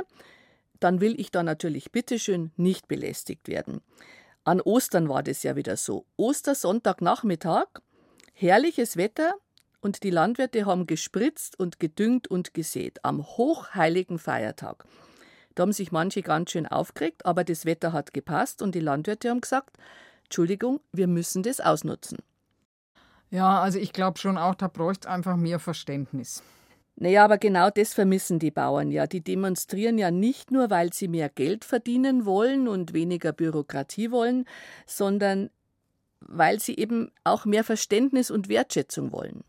dann 0.80 1.00
will 1.00 1.20
ich 1.20 1.30
da 1.30 1.44
natürlich 1.44 1.92
bitteschön 1.92 2.50
nicht 2.56 2.88
belästigt 2.88 3.46
werden. 3.46 3.82
An 4.42 4.60
Ostern 4.60 5.08
war 5.08 5.22
das 5.22 5.42
ja 5.42 5.54
wieder 5.54 5.76
so. 5.76 6.06
Ostersonntagnachmittag 6.16 7.66
Herrliches 8.36 8.96
Wetter 8.96 9.34
und 9.80 10.02
die 10.02 10.10
Landwirte 10.10 10.66
haben 10.66 10.88
gespritzt 10.88 11.56
und 11.56 11.78
gedüngt 11.78 12.26
und 12.26 12.52
gesät 12.52 12.98
am 13.04 13.24
hochheiligen 13.24 14.18
Feiertag. 14.18 14.84
Da 15.54 15.62
haben 15.62 15.72
sich 15.72 15.92
manche 15.92 16.22
ganz 16.22 16.50
schön 16.50 16.66
aufgeregt, 16.66 17.24
aber 17.26 17.44
das 17.44 17.64
Wetter 17.64 17.92
hat 17.92 18.12
gepasst 18.12 18.60
und 18.60 18.74
die 18.74 18.80
Landwirte 18.80 19.30
haben 19.30 19.40
gesagt, 19.40 19.76
Entschuldigung, 20.24 20.80
wir 20.92 21.06
müssen 21.06 21.44
das 21.44 21.60
ausnutzen. 21.60 22.18
Ja, 23.30 23.62
also 23.62 23.78
ich 23.78 23.92
glaube 23.92 24.18
schon 24.18 24.36
auch, 24.36 24.56
da 24.56 24.66
bräuchte 24.66 25.06
es 25.06 25.14
einfach 25.14 25.36
mehr 25.36 25.60
Verständnis. 25.60 26.42
Naja, 26.96 27.24
aber 27.24 27.38
genau 27.38 27.70
das 27.70 27.94
vermissen 27.94 28.40
die 28.40 28.50
Bauern 28.50 28.90
ja. 28.90 29.06
Die 29.06 29.22
demonstrieren 29.22 29.96
ja 29.96 30.10
nicht 30.10 30.50
nur, 30.50 30.70
weil 30.70 30.92
sie 30.92 31.08
mehr 31.08 31.28
Geld 31.28 31.64
verdienen 31.64 32.24
wollen 32.24 32.66
und 32.66 32.92
weniger 32.94 33.32
Bürokratie 33.32 34.10
wollen, 34.10 34.44
sondern 34.86 35.50
weil 36.28 36.60
sie 36.60 36.76
eben 36.76 37.10
auch 37.24 37.44
mehr 37.44 37.64
Verständnis 37.64 38.30
und 38.30 38.48
Wertschätzung 38.48 39.12
wollen. 39.12 39.44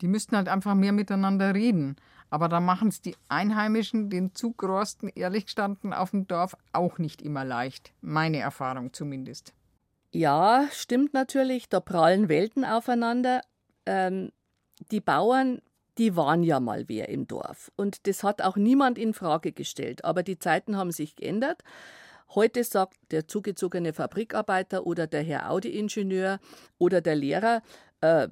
Die 0.00 0.08
müssten 0.08 0.36
halt 0.36 0.48
einfach 0.48 0.74
mehr 0.74 0.92
miteinander 0.92 1.54
reden. 1.54 1.96
Aber 2.30 2.48
da 2.48 2.58
machen 2.58 2.88
es 2.88 3.00
die 3.00 3.14
Einheimischen, 3.28 4.10
den 4.10 4.34
Zugrosten, 4.34 5.08
ehrlich 5.14 5.46
gestanden, 5.46 5.92
auf 5.92 6.10
dem 6.10 6.26
Dorf 6.26 6.56
auch 6.72 6.98
nicht 6.98 7.22
immer 7.22 7.44
leicht. 7.44 7.92
Meine 8.00 8.40
Erfahrung 8.40 8.92
zumindest. 8.92 9.54
Ja, 10.10 10.66
stimmt 10.72 11.14
natürlich, 11.14 11.68
da 11.68 11.78
prallen 11.80 12.28
Welten 12.28 12.64
aufeinander. 12.64 13.42
Ähm, 13.86 14.32
die 14.90 15.00
Bauern, 15.00 15.60
die 15.98 16.16
waren 16.16 16.42
ja 16.42 16.58
mal 16.60 16.88
wer 16.88 17.08
im 17.08 17.28
Dorf. 17.28 17.70
Und 17.76 18.06
das 18.08 18.24
hat 18.24 18.42
auch 18.42 18.56
niemand 18.56 18.98
in 18.98 19.14
Frage 19.14 19.52
gestellt. 19.52 20.04
Aber 20.04 20.22
die 20.22 20.38
Zeiten 20.38 20.76
haben 20.76 20.90
sich 20.90 21.14
geändert. 21.14 21.62
Heute 22.34 22.64
sagt 22.64 22.96
der 23.10 23.28
zugezogene 23.28 23.92
Fabrikarbeiter 23.92 24.86
oder 24.86 25.06
der 25.06 25.22
Herr 25.22 25.50
Audi-Ingenieur 25.50 26.40
oder 26.78 27.00
der 27.00 27.14
Lehrer, 27.14 27.62
äh, 28.00 28.28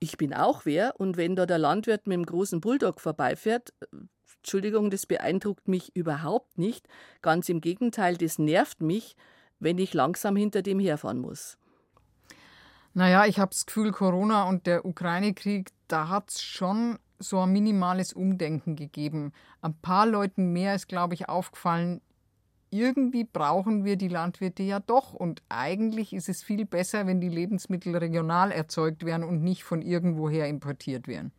ich 0.00 0.16
bin 0.16 0.34
auch 0.34 0.64
wer. 0.64 0.94
Und 0.98 1.16
wenn 1.16 1.36
da 1.36 1.46
der 1.46 1.58
Landwirt 1.58 2.06
mit 2.06 2.16
dem 2.16 2.26
großen 2.26 2.60
Bulldog 2.60 3.00
vorbeifährt, 3.00 3.72
Entschuldigung, 4.38 4.90
das 4.90 5.06
beeindruckt 5.06 5.68
mich 5.68 5.94
überhaupt 5.96 6.58
nicht. 6.58 6.86
Ganz 7.22 7.48
im 7.48 7.60
Gegenteil, 7.60 8.16
das 8.16 8.38
nervt 8.38 8.82
mich, 8.82 9.16
wenn 9.58 9.78
ich 9.78 9.94
langsam 9.94 10.36
hinter 10.36 10.60
dem 10.60 10.78
herfahren 10.78 11.20
muss. 11.20 11.56
Naja, 12.92 13.24
ich 13.24 13.38
habe 13.38 13.50
das 13.50 13.66
Gefühl, 13.66 13.92
Corona 13.92 14.48
und 14.48 14.66
der 14.66 14.84
Ukraine-Krieg, 14.84 15.70
da 15.88 16.08
hat 16.08 16.30
es 16.30 16.42
schon 16.42 16.98
so 17.18 17.40
ein 17.40 17.52
minimales 17.52 18.12
Umdenken 18.12 18.76
gegeben. 18.76 19.32
Ein 19.62 19.74
paar 19.80 20.06
Leuten 20.06 20.52
mehr 20.52 20.74
ist, 20.74 20.88
glaube 20.88 21.14
ich, 21.14 21.28
aufgefallen, 21.28 22.02
irgendwie 22.74 23.24
brauchen 23.24 23.84
wir 23.84 23.96
die 23.96 24.08
Landwirte 24.08 24.64
ja 24.64 24.80
doch. 24.80 25.14
Und 25.14 25.42
eigentlich 25.48 26.12
ist 26.12 26.28
es 26.28 26.42
viel 26.42 26.66
besser, 26.66 27.06
wenn 27.06 27.20
die 27.20 27.28
Lebensmittel 27.28 27.96
regional 27.96 28.50
erzeugt 28.50 29.04
werden 29.04 29.24
und 29.24 29.42
nicht 29.42 29.62
von 29.62 29.80
irgendwoher 29.80 30.48
importiert 30.48 31.06
werden. 31.06 31.32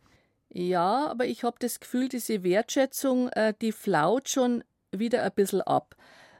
Ja, 0.48 1.08
aber 1.08 1.26
ich 1.26 1.44
habe 1.44 1.56
das 1.58 1.80
Gefühl, 1.80 2.08
diese 2.08 2.42
Wertschätzung, 2.42 3.28
äh, 3.28 3.52
die 3.60 3.72
flaut 3.72 4.30
schon 4.30 4.64
wieder 4.90 5.22
ein 5.22 5.32
bisschen 5.34 5.60
ab. 5.60 5.94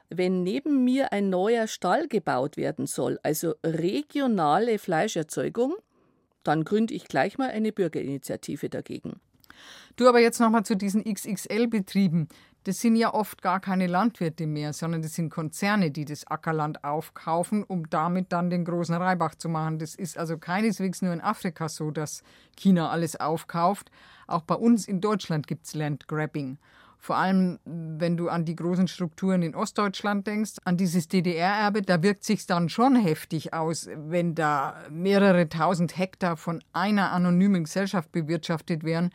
Wenn 0.08 0.42
neben 0.42 0.84
mir 0.84 1.12
ein 1.12 1.28
neuer 1.28 1.66
Stall 1.66 2.08
gebaut 2.08 2.56
werden 2.56 2.86
soll, 2.86 3.18
also 3.22 3.54
regionale 3.62 4.78
Fleischerzeugung, 4.78 5.74
dann 6.42 6.64
gründe 6.64 6.94
ich 6.94 7.08
gleich 7.08 7.36
mal 7.36 7.50
eine 7.50 7.72
Bürgerinitiative 7.72 8.70
dagegen. 8.70 9.20
Du 9.96 10.08
aber 10.08 10.20
jetzt 10.20 10.40
nochmal 10.40 10.64
zu 10.64 10.76
diesen 10.76 11.04
XXL-Betrieben 11.04 12.28
das 12.66 12.80
sind 12.80 12.96
ja 12.96 13.14
oft 13.14 13.42
gar 13.42 13.60
keine 13.60 13.86
Landwirte 13.86 14.44
mehr, 14.48 14.72
sondern 14.72 15.00
das 15.00 15.14
sind 15.14 15.30
Konzerne, 15.30 15.92
die 15.92 16.04
das 16.04 16.26
Ackerland 16.26 16.82
aufkaufen, 16.82 17.62
um 17.62 17.88
damit 17.90 18.32
dann 18.32 18.50
den 18.50 18.64
großen 18.64 18.96
Reibach 18.96 19.36
zu 19.36 19.48
machen. 19.48 19.78
Das 19.78 19.94
ist 19.94 20.18
also 20.18 20.36
keineswegs 20.36 21.00
nur 21.00 21.12
in 21.12 21.20
Afrika 21.20 21.68
so, 21.68 21.92
dass 21.92 22.24
China 22.56 22.90
alles 22.90 23.14
aufkauft. 23.14 23.92
Auch 24.26 24.42
bei 24.42 24.56
uns 24.56 24.88
in 24.88 25.00
Deutschland 25.00 25.46
gibt 25.46 25.66
es 25.66 25.74
Landgrabbing. 25.76 26.58
Vor 26.98 27.16
allem, 27.16 27.60
wenn 27.64 28.16
du 28.16 28.28
an 28.28 28.44
die 28.44 28.56
großen 28.56 28.88
Strukturen 28.88 29.42
in 29.42 29.54
Ostdeutschland 29.54 30.26
denkst, 30.26 30.54
an 30.64 30.76
dieses 30.76 31.06
DDR-Erbe, 31.06 31.82
da 31.82 32.02
wirkt 32.02 32.24
sich 32.24 32.46
dann 32.46 32.68
schon 32.68 32.96
heftig 32.96 33.54
aus, 33.54 33.88
wenn 33.94 34.34
da 34.34 34.74
mehrere 34.90 35.48
tausend 35.48 35.96
Hektar 35.96 36.36
von 36.36 36.64
einer 36.72 37.12
anonymen 37.12 37.62
Gesellschaft 37.62 38.10
bewirtschaftet 38.10 38.82
werden, 38.82 39.10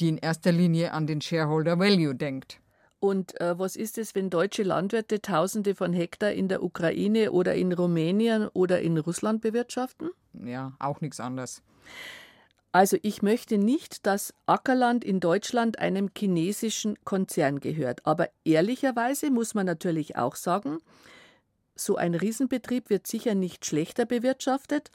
die 0.00 0.08
in 0.08 0.18
erster 0.18 0.52
Linie 0.52 0.92
an 0.92 1.06
den 1.06 1.20
Shareholder 1.20 1.78
Value 1.78 2.14
denkt. 2.14 2.60
Und 3.00 3.40
äh, 3.40 3.58
was 3.58 3.76
ist 3.76 3.96
es, 3.96 4.14
wenn 4.14 4.28
deutsche 4.28 4.62
Landwirte 4.62 5.22
Tausende 5.22 5.74
von 5.74 5.94
Hektar 5.94 6.32
in 6.32 6.48
der 6.48 6.62
Ukraine 6.62 7.32
oder 7.32 7.54
in 7.54 7.72
Rumänien 7.72 8.48
oder 8.48 8.82
in 8.82 8.98
Russland 8.98 9.40
bewirtschaften? 9.40 10.10
Ja, 10.44 10.74
auch 10.78 11.00
nichts 11.00 11.18
anderes. 11.18 11.62
Also 12.72 12.98
ich 13.02 13.22
möchte 13.22 13.58
nicht, 13.58 14.06
dass 14.06 14.32
Ackerland 14.46 15.02
in 15.04 15.18
Deutschland 15.18 15.78
einem 15.78 16.10
chinesischen 16.16 17.02
Konzern 17.04 17.58
gehört. 17.58 18.06
Aber 18.06 18.28
ehrlicherweise 18.44 19.30
muss 19.30 19.54
man 19.54 19.66
natürlich 19.66 20.16
auch 20.16 20.36
sagen, 20.36 20.78
so 21.74 21.96
ein 21.96 22.14
Riesenbetrieb 22.14 22.90
wird 22.90 23.06
sicher 23.06 23.34
nicht 23.34 23.64
schlechter 23.64 24.04
bewirtschaftet 24.04 24.90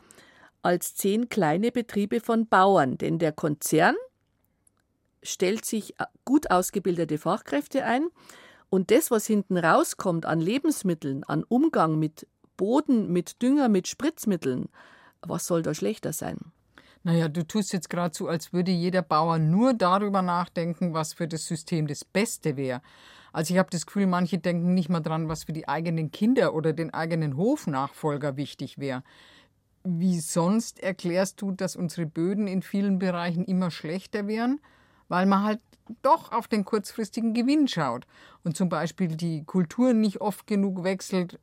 als 0.62 0.96
zehn 0.96 1.28
kleine 1.28 1.72
Betriebe 1.72 2.22
von 2.22 2.48
Bauern. 2.48 2.98
Denn 2.98 3.20
der 3.20 3.32
Konzern 3.32 3.96
stellt 5.26 5.66
sich 5.66 6.00
äh, 6.00 6.06
gut 6.24 6.52
ausgebildete 6.52 7.18
Fachkräfte 7.18 7.84
ein 7.84 8.08
und 8.70 8.92
das, 8.92 9.12
was 9.12 9.26
hinten 9.26 9.58
rauskommt 9.58 10.26
an 10.26 10.40
Lebensmitteln, 10.40 11.24
an 11.24 11.44
Umgang 11.44 12.00
mit 12.00 12.28
Boden, 12.58 13.12
mit 13.12 13.42
Dünger, 13.42 13.70
mit 13.70 13.88
Spritzmitteln, 13.88 14.70
was 15.22 15.46
soll 15.46 15.62
da 15.62 15.74
schlechter 15.74 16.14
sein? 16.14 16.38
Naja, 17.04 17.28
du 17.28 17.46
tust 17.46 17.72
jetzt 17.72 17.90
gerade 17.90 18.16
so, 18.16 18.28
als 18.28 18.52
würde 18.52 18.72
jeder 18.72 19.04
Bauer 19.04 19.38
nur 19.38 19.76
darüber 19.76 20.24
nachdenken, 20.24 20.94
was 20.94 21.14
für 21.14 21.28
das 21.28 21.46
System 21.46 21.86
das 21.86 22.04
Beste 22.04 22.58
wäre. 22.58 22.82
Also 23.32 23.54
ich 23.54 23.60
habe 23.60 23.70
das 23.70 23.86
Gefühl, 23.86 24.08
manche 24.08 24.40
denken 24.40 24.74
nicht 24.74 24.90
mal 24.90 25.02
dran, 25.02 25.30
was 25.30 25.44
für 25.44 25.54
die 25.54 25.68
eigenen 25.68 26.10
Kinder 26.10 26.56
oder 26.56 26.74
den 26.74 26.94
eigenen 26.94 27.38
Hofnachfolger 27.38 28.38
wichtig 28.38 28.80
wäre. 28.80 29.04
Wie 29.84 30.20
sonst 30.20 30.80
erklärst 30.80 31.42
du, 31.42 31.52
dass 31.52 31.76
unsere 31.76 32.08
Böden 32.08 32.48
in 32.48 32.64
vielen 32.64 32.98
Bereichen 32.98 33.46
immer 33.46 33.70
schlechter 33.70 34.26
wären? 34.26 34.60
Weil 35.08 35.26
man 35.26 35.44
halt 35.44 35.60
doch 36.02 36.32
auf 36.32 36.48
den 36.48 36.66
kurzfristigen 36.66 37.34
Gewinn 37.34 37.68
schaut 37.68 38.06
und 38.44 38.58
zum 38.58 38.70
Beispiel 38.70 39.10
die 39.10 39.44
Kultur 39.44 39.94
nicht 39.94 40.22
oft 40.22 40.48
genug 40.48 40.84
wechselt, 40.84 41.40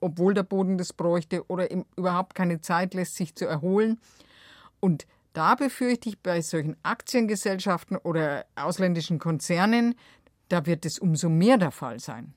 obwohl 0.00 0.34
der 0.34 0.42
Boden 0.42 0.78
das 0.78 0.92
bräuchte 0.92 1.44
oder 1.48 1.68
überhaupt 1.96 2.34
keine 2.34 2.60
Zeit 2.60 2.94
lässt, 2.94 3.16
sich 3.16 3.34
zu 3.34 3.46
erholen. 3.46 3.98
Und 4.80 5.06
da 5.32 5.54
befürchte 5.54 6.08
ich 6.08 6.18
bei 6.20 6.40
solchen 6.40 6.76
Aktiengesellschaften 6.82 7.96
oder 7.96 8.44
ausländischen 8.56 9.18
Konzernen, 9.18 9.94
da 10.48 10.66
wird 10.66 10.86
es 10.86 10.98
umso 10.98 11.28
mehr 11.28 11.58
der 11.58 11.70
Fall 11.70 12.00
sein. 12.00 12.34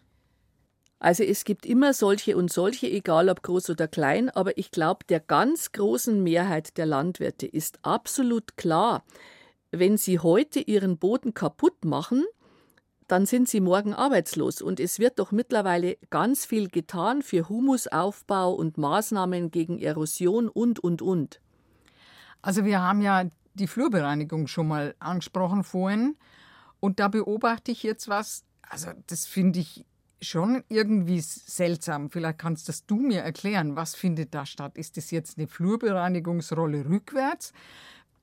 Also 1.00 1.24
es 1.24 1.46
gibt 1.46 1.66
immer 1.66 1.94
solche 1.94 2.38
und 2.38 2.52
solche, 2.52 2.88
egal 2.88 3.30
ob 3.30 3.42
groß 3.42 3.72
oder 3.72 3.88
klein, 3.88 4.30
aber 4.30 4.58
ich 4.58 4.70
glaube, 4.70 5.04
der 5.10 5.20
ganz 5.20 5.72
großen 5.72 6.22
Mehrheit 6.22 6.78
der 6.78 6.86
Landwirte 6.86 7.48
ist 7.48 7.80
absolut 7.82 8.56
klar, 8.56 9.04
wenn 9.72 9.98
sie 9.98 10.20
heute 10.20 10.60
ihren 10.60 10.98
Boden 10.98 11.34
kaputt 11.34 11.86
machen, 11.86 12.26
dann 13.08 13.26
sind 13.26 13.50
sie 13.50 13.60
morgen 13.60 13.94
arbeitslos. 13.94 14.62
Und 14.62 14.80
es 14.80 15.00
wird 15.00 15.20
doch 15.20 15.32
mittlerweile 15.32 15.98
ganz 16.10 16.46
viel 16.46 16.70
getan 16.70 17.22
für 17.22 17.50
Humusaufbau 17.50 18.54
und 18.54 18.78
Maßnahmen 18.78 19.52
gegen 19.52 19.80
Erosion 19.80 20.48
und, 20.48 20.80
und, 20.80 21.02
und. 21.02 21.42
Also 22.42 22.64
wir 22.64 22.82
haben 22.82 23.02
ja 23.02 23.26
die 23.54 23.68
Flurbereinigung 23.68 24.48
schon 24.48 24.68
mal 24.68 24.96
angesprochen 25.00 25.64
vorhin. 25.64 26.16
Und 26.80 27.00
da 27.00 27.10
beobachte 27.10 27.72
ich 27.72 27.84
jetzt 27.84 28.08
was, 28.08 28.44
also 28.62 28.92
das 29.08 29.26
finde 29.26 29.60
ich 29.60 29.86
schon 30.22 30.64
irgendwie 30.70 31.20
seltsam. 31.20 32.10
Vielleicht 32.10 32.40
kannst 32.40 32.70
das 32.70 32.86
du 32.86 32.96
mir 32.96 33.22
erklären. 33.22 33.76
Was 33.76 33.96
findet 33.96 34.34
da 34.34 34.46
statt? 34.46 34.78
Ist 34.78 34.98
das 34.98 35.12
jetzt 35.12 35.38
eine 35.38 35.48
Flurbereinigungsrolle 35.48 36.88
rückwärts? 36.88 37.54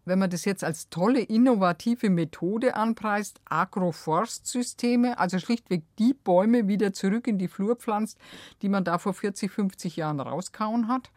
Wenn 0.08 0.18
man 0.18 0.30
das 0.30 0.44
jetzt 0.44 0.64
als 0.64 0.88
tolle, 0.88 1.20
innovative 1.20 2.10
Methode 2.10 2.74
anpreist, 2.74 3.40
Agroforstsysteme, 3.44 5.18
also 5.18 5.38
schlichtweg 5.38 5.84
die 5.98 6.14
Bäume 6.14 6.68
wieder 6.68 6.92
zurück 6.92 7.26
in 7.26 7.38
die 7.38 7.48
Flur 7.48 7.76
pflanzt, 7.76 8.18
die 8.62 8.68
man 8.68 8.84
da 8.84 8.98
vor 8.98 9.14
40, 9.14 9.50
50 9.50 9.96
Jahren 9.96 10.20
rauskauen 10.20 10.88
hat? 10.88 11.10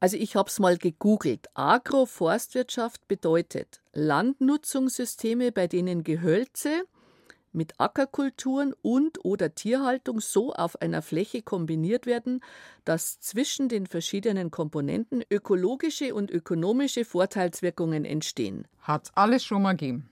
Also 0.00 0.16
ich 0.16 0.36
habe 0.36 0.48
es 0.48 0.58
mal 0.58 0.76
gegoogelt. 0.76 1.48
Agroforstwirtschaft 1.54 3.08
bedeutet 3.08 3.80
Landnutzungssysteme, 3.92 5.52
bei 5.52 5.66
denen 5.66 6.04
Gehölze, 6.04 6.84
mit 7.54 7.78
Ackerkulturen 7.78 8.74
und 8.82 9.24
oder 9.24 9.54
Tierhaltung 9.54 10.20
so 10.20 10.52
auf 10.52 10.80
einer 10.80 11.02
Fläche 11.02 11.42
kombiniert 11.42 12.06
werden, 12.06 12.40
dass 12.84 13.20
zwischen 13.20 13.68
den 13.68 13.86
verschiedenen 13.86 14.50
Komponenten 14.50 15.22
ökologische 15.30 16.14
und 16.14 16.30
ökonomische 16.30 17.04
Vorteilswirkungen 17.04 18.04
entstehen. 18.04 18.66
Hat's 18.80 19.10
alles 19.14 19.44
schon 19.44 19.62
mal 19.62 19.72
gegeben. 19.72 20.08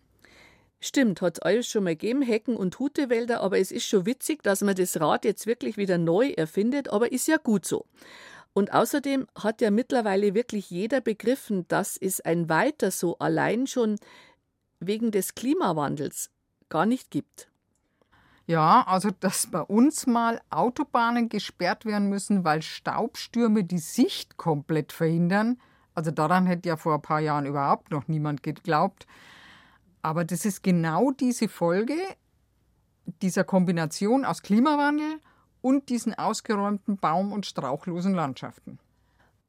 Stimmt, 0.85 1.23
hat 1.23 1.37
es 1.37 1.43
alles 1.43 1.69
schon 1.69 1.85
mal 1.85 1.95
gegeben, 1.95 2.23
Hecken- 2.23 2.57
und 2.57 2.79
Hutewälder, 2.81 3.41
aber 3.41 3.59
es 3.59 3.71
ist 3.71 3.87
schon 3.87 4.05
witzig, 4.05 4.43
dass 4.43 4.63
man 4.63 4.75
das 4.75 5.01
Rad 5.01 5.25
jetzt 5.25 5.47
wirklich 5.47 5.77
wieder 5.77 5.97
neu 5.97 6.31
erfindet, 6.31 6.89
aber 6.89 7.13
ist 7.13 7.29
ja 7.29 7.37
gut 7.37 7.65
so. 7.65 7.87
Und 8.53 8.73
außerdem 8.73 9.29
hat 9.37 9.61
ja 9.61 9.71
mittlerweile 9.71 10.35
wirklich 10.35 10.71
jeder 10.71 11.01
begriffen, 11.01 11.67
dass 11.69 11.97
es 11.97 12.21
ein 12.21 12.49
Weiter 12.49 12.91
so 12.91 13.17
allein 13.19 13.69
schon 13.69 13.97
wegen 14.81 15.11
des 15.13 15.35
Klimawandels 15.37 16.31
gar 16.73 16.87
nicht 16.87 17.11
gibt. 17.11 17.51
Ja, 18.47 18.83
also 18.87 19.11
dass 19.11 19.47
bei 19.47 19.61
uns 19.61 20.07
mal 20.07 20.41
Autobahnen 20.49 21.29
gesperrt 21.29 21.85
werden 21.85 22.09
müssen, 22.09 22.45
weil 22.45 22.63
Staubstürme 22.63 23.63
die 23.63 23.79
Sicht 23.79 24.39
komplett 24.39 24.93
verhindern. 24.93 25.61
Also 25.95 26.11
daran 26.11 26.47
hätte 26.47 26.71
ja 26.71 26.77
vor 26.77 26.95
ein 26.95 27.03
paar 27.03 27.21
Jahren 27.21 27.45
überhaupt 27.45 27.91
noch 27.91 28.09
niemand 28.09 28.43
geglaubt. 28.43 29.07
Aber 30.01 30.25
das 30.25 30.45
ist 30.47 30.63
genau 30.63 31.11
diese 31.13 31.49
Folge 31.49 31.95
dieser 33.21 33.45
Kombination 33.45 34.25
aus 34.25 34.43
Klimawandel 34.43 35.21
und 35.61 35.91
diesen 35.91 36.15
ausgeräumten 36.15 36.97
Baum- 36.97 37.33
und 37.33 37.47
strauchlosen 37.47 38.15
Landschaften. 38.15 38.79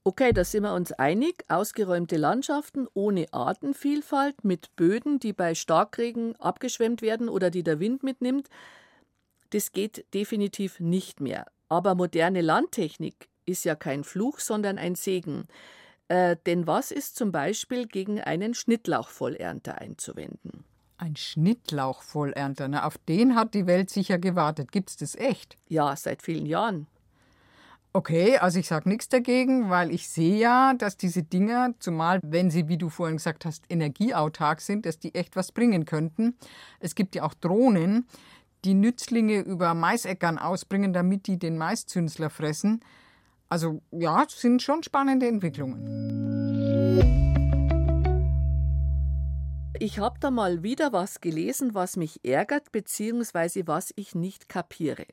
Okay, 0.06 0.34
da 0.34 0.44
sind 0.44 0.64
wir 0.64 0.74
uns 0.74 0.92
einig. 0.92 1.46
Ausgeräumte 1.48 2.18
Landschaften 2.18 2.88
ohne 2.94 3.26
Artenvielfalt 3.32 4.44
mit 4.44 4.76
Böden, 4.76 5.20
die 5.20 5.32
bei 5.32 5.56
Starkregen 5.56 6.36
abgeschwemmt 6.42 7.02
werden 7.02 7.30
oder 7.30 7.50
die 7.50 7.64
der 7.64 7.80
Wind 7.80 8.04
mitnimmt, 8.04 8.50
das 9.52 9.72
geht 9.72 10.06
definitiv 10.14 10.82
nicht 10.82 11.22
mehr. 11.22 11.46
Aber 11.70 11.96
moderne 11.96 12.42
Landtechnik 12.42 13.30
ist 13.46 13.64
ja 13.64 13.76
kein 13.76 14.04
Fluch, 14.04 14.40
sondern 14.40 14.78
ein 14.78 14.96
Segen. 14.96 15.48
Äh, 16.10 16.36
denn 16.46 16.68
was 16.68 16.92
ist 16.92 17.16
zum 17.16 17.32
Beispiel 17.32 17.88
gegen 17.88 18.20
einen 18.20 18.56
Schnittlauchvollernter 18.56 19.80
einzuwenden? 19.80 20.66
Ein 20.98 21.16
Schnittlauchvollernter, 21.16 22.68
na, 22.68 22.86
auf 22.86 22.98
den 22.98 23.36
hat 23.36 23.54
die 23.54 23.68
Welt 23.68 23.90
sicher 23.90 24.18
gewartet. 24.18 24.72
Gibt's 24.72 24.98
das 24.98 25.16
echt? 25.16 25.58
Ja, 25.70 25.96
seit 25.96 26.24
vielen 26.24 26.46
Jahren. 26.46 26.88
Okay, 27.96 28.40
also 28.40 28.58
ich 28.58 28.68
sage 28.68 28.90
nichts 28.90 29.08
dagegen, 29.08 29.70
weil 29.70 29.92
ich 29.92 30.10
sehe 30.10 30.40
ja, 30.40 30.74
dass 30.74 30.98
diese 30.98 31.22
Dinger, 31.22 31.76
zumal 31.78 32.20
wenn 32.24 32.50
sie, 32.50 32.68
wie 32.68 32.80
du 32.80 32.90
vorhin 32.90 33.18
gesagt 33.18 33.46
hast, 33.46 33.66
energieautark 33.70 34.62
sind, 34.62 34.88
dass 34.88 34.98
die 34.98 35.14
echt 35.14 35.36
was 35.36 35.52
bringen 35.52 35.86
könnten. 35.86 36.36
Es 36.80 36.96
gibt 36.96 37.14
ja 37.14 37.22
auch 37.22 37.36
Drohnen, 37.36 38.08
die 38.66 38.74
Nützlinge 38.74 39.42
über 39.42 39.76
Maisäckern 39.76 40.40
ausbringen, 40.40 40.92
damit 40.92 41.28
die 41.28 41.38
den 41.38 41.56
Maiszünsler 41.56 42.32
fressen. 42.32 42.80
Also 43.48 43.84
ja, 43.92 44.26
sind 44.28 44.64
schon 44.64 44.82
spannende 44.82 45.28
Entwicklungen. 45.28 47.04
Ich 49.78 50.00
habe 50.00 50.20
da 50.20 50.32
mal 50.32 50.64
wieder 50.64 50.94
was 50.94 51.22
gelesen, 51.22 51.76
was 51.76 51.96
mich 51.96 52.26
ärgert, 52.26 52.72
beziehungsweise 52.72 53.68
was 53.68 53.94
ich 53.96 54.16
nicht 54.16 54.50
kapiere. 54.50 55.06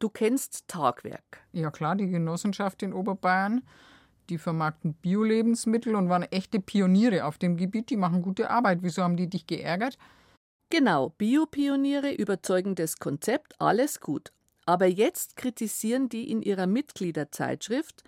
Du 0.00 0.08
kennst 0.08 0.66
Tagwerk. 0.66 1.42
Ja 1.52 1.70
klar, 1.70 1.94
die 1.94 2.08
Genossenschaft 2.08 2.82
in 2.82 2.94
Oberbayern. 2.94 3.62
Die 4.30 4.38
vermarkten 4.38 4.94
Bio-Lebensmittel 4.94 5.94
und 5.94 6.08
waren 6.08 6.22
echte 6.22 6.58
Pioniere 6.58 7.26
auf 7.26 7.36
dem 7.36 7.56
Gebiet. 7.56 7.90
Die 7.90 7.96
machen 7.96 8.22
gute 8.22 8.48
Arbeit. 8.48 8.78
Wieso 8.82 9.02
haben 9.02 9.16
die 9.16 9.28
dich 9.28 9.46
geärgert? 9.46 9.98
Genau, 10.70 11.10
Biopioniere, 11.10 12.12
überzeugendes 12.12 12.98
Konzept, 12.98 13.60
alles 13.60 14.00
gut. 14.00 14.32
Aber 14.64 14.86
jetzt 14.86 15.36
kritisieren 15.36 16.08
die 16.08 16.30
in 16.30 16.42
ihrer 16.42 16.66
Mitgliederzeitschrift, 16.66 18.04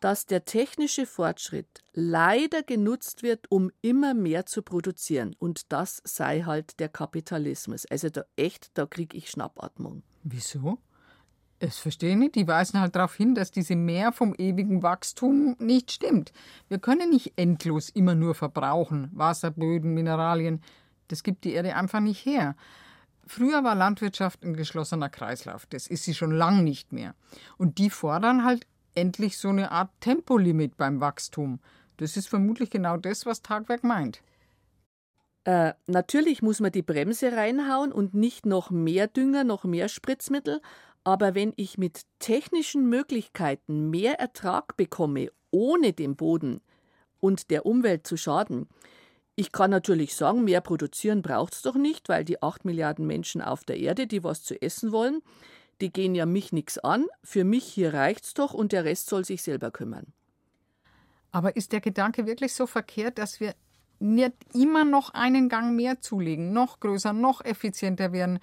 dass 0.00 0.24
der 0.24 0.44
technische 0.44 1.06
Fortschritt 1.06 1.82
leider 1.92 2.62
genutzt 2.62 3.22
wird, 3.22 3.50
um 3.50 3.70
immer 3.82 4.14
mehr 4.14 4.46
zu 4.46 4.62
produzieren. 4.62 5.34
Und 5.38 5.72
das 5.72 6.00
sei 6.04 6.42
halt 6.42 6.78
der 6.78 6.88
Kapitalismus. 6.88 7.84
Also 7.86 8.08
da 8.08 8.24
echt, 8.36 8.70
da 8.74 8.86
kriege 8.86 9.16
ich 9.16 9.28
Schnappatmung. 9.28 10.04
Wieso? 10.22 10.78
Das 11.60 11.78
verstehe 11.78 12.10
ich 12.10 12.16
nicht. 12.16 12.34
Die 12.34 12.46
weisen 12.46 12.80
halt 12.80 12.96
darauf 12.96 13.14
hin, 13.14 13.34
dass 13.34 13.50
diese 13.50 13.76
Mehr 13.76 14.12
vom 14.12 14.34
ewigen 14.34 14.82
Wachstum 14.82 15.56
nicht 15.58 15.92
stimmt. 15.92 16.32
Wir 16.68 16.78
können 16.78 17.10
nicht 17.10 17.32
endlos 17.36 17.88
immer 17.88 18.14
nur 18.14 18.34
verbrauchen. 18.34 19.10
Wasser, 19.12 19.50
Böden, 19.50 19.94
Mineralien. 19.94 20.60
Das 21.08 21.22
gibt 21.22 21.44
die 21.44 21.52
Erde 21.52 21.76
einfach 21.76 22.00
nicht 22.00 22.24
her. 22.26 22.56
Früher 23.26 23.64
war 23.64 23.74
Landwirtschaft 23.74 24.42
ein 24.42 24.54
geschlossener 24.54 25.08
Kreislauf. 25.08 25.66
Das 25.66 25.86
ist 25.86 26.04
sie 26.04 26.14
schon 26.14 26.32
lang 26.32 26.64
nicht 26.64 26.92
mehr. 26.92 27.14
Und 27.56 27.78
die 27.78 27.90
fordern 27.90 28.44
halt 28.44 28.66
endlich 28.94 29.38
so 29.38 29.48
eine 29.48 29.70
Art 29.70 29.90
Tempolimit 30.00 30.76
beim 30.76 31.00
Wachstum. 31.00 31.60
Das 31.96 32.16
ist 32.16 32.28
vermutlich 32.28 32.70
genau 32.70 32.96
das, 32.96 33.24
was 33.26 33.42
Tagwerk 33.42 33.84
meint. 33.84 34.22
Äh, 35.44 35.74
natürlich 35.86 36.42
muss 36.42 36.60
man 36.60 36.72
die 36.72 36.82
Bremse 36.82 37.32
reinhauen 37.32 37.92
und 37.92 38.14
nicht 38.14 38.46
noch 38.46 38.70
mehr 38.70 39.06
Dünger, 39.06 39.44
noch 39.44 39.64
mehr 39.64 39.88
Spritzmittel, 39.88 40.60
aber 41.04 41.34
wenn 41.34 41.52
ich 41.56 41.78
mit 41.78 42.02
technischen 42.18 42.88
Möglichkeiten 42.88 43.90
mehr 43.90 44.18
Ertrag 44.18 44.76
bekomme, 44.76 45.30
ohne 45.50 45.92
dem 45.92 46.16
Boden 46.16 46.60
und 47.20 47.50
der 47.50 47.66
Umwelt 47.66 48.06
zu 48.06 48.16
schaden, 48.16 48.68
ich 49.36 49.52
kann 49.52 49.70
natürlich 49.70 50.14
sagen, 50.14 50.44
mehr 50.44 50.60
produzieren 50.60 51.20
braucht 51.20 51.54
es 51.54 51.62
doch 51.62 51.74
nicht, 51.74 52.08
weil 52.08 52.24
die 52.24 52.42
acht 52.42 52.64
Milliarden 52.64 53.06
Menschen 53.06 53.42
auf 53.42 53.64
der 53.64 53.78
Erde, 53.78 54.06
die 54.06 54.22
was 54.22 54.42
zu 54.42 54.60
essen 54.60 54.92
wollen, 54.92 55.22
die 55.80 55.92
gehen 55.92 56.14
ja 56.14 56.24
mich 56.24 56.52
nichts 56.52 56.78
an. 56.78 57.06
Für 57.22 57.44
mich 57.44 57.64
hier 57.64 57.92
reicht's 57.92 58.34
doch 58.34 58.54
und 58.54 58.72
der 58.72 58.84
Rest 58.84 59.08
soll 59.08 59.24
sich 59.24 59.42
selber 59.42 59.70
kümmern. 59.70 60.06
Aber 61.32 61.56
ist 61.56 61.72
der 61.72 61.80
Gedanke 61.80 62.26
wirklich 62.26 62.54
so 62.54 62.66
verkehrt, 62.66 63.18
dass 63.18 63.40
wir 63.40 63.54
nicht 63.98 64.34
immer 64.54 64.84
noch 64.84 65.10
einen 65.10 65.48
Gang 65.48 65.74
mehr 65.74 66.00
zulegen, 66.00 66.52
noch 66.52 66.78
größer, 66.78 67.12
noch 67.12 67.44
effizienter 67.44 68.12
werden? 68.12 68.38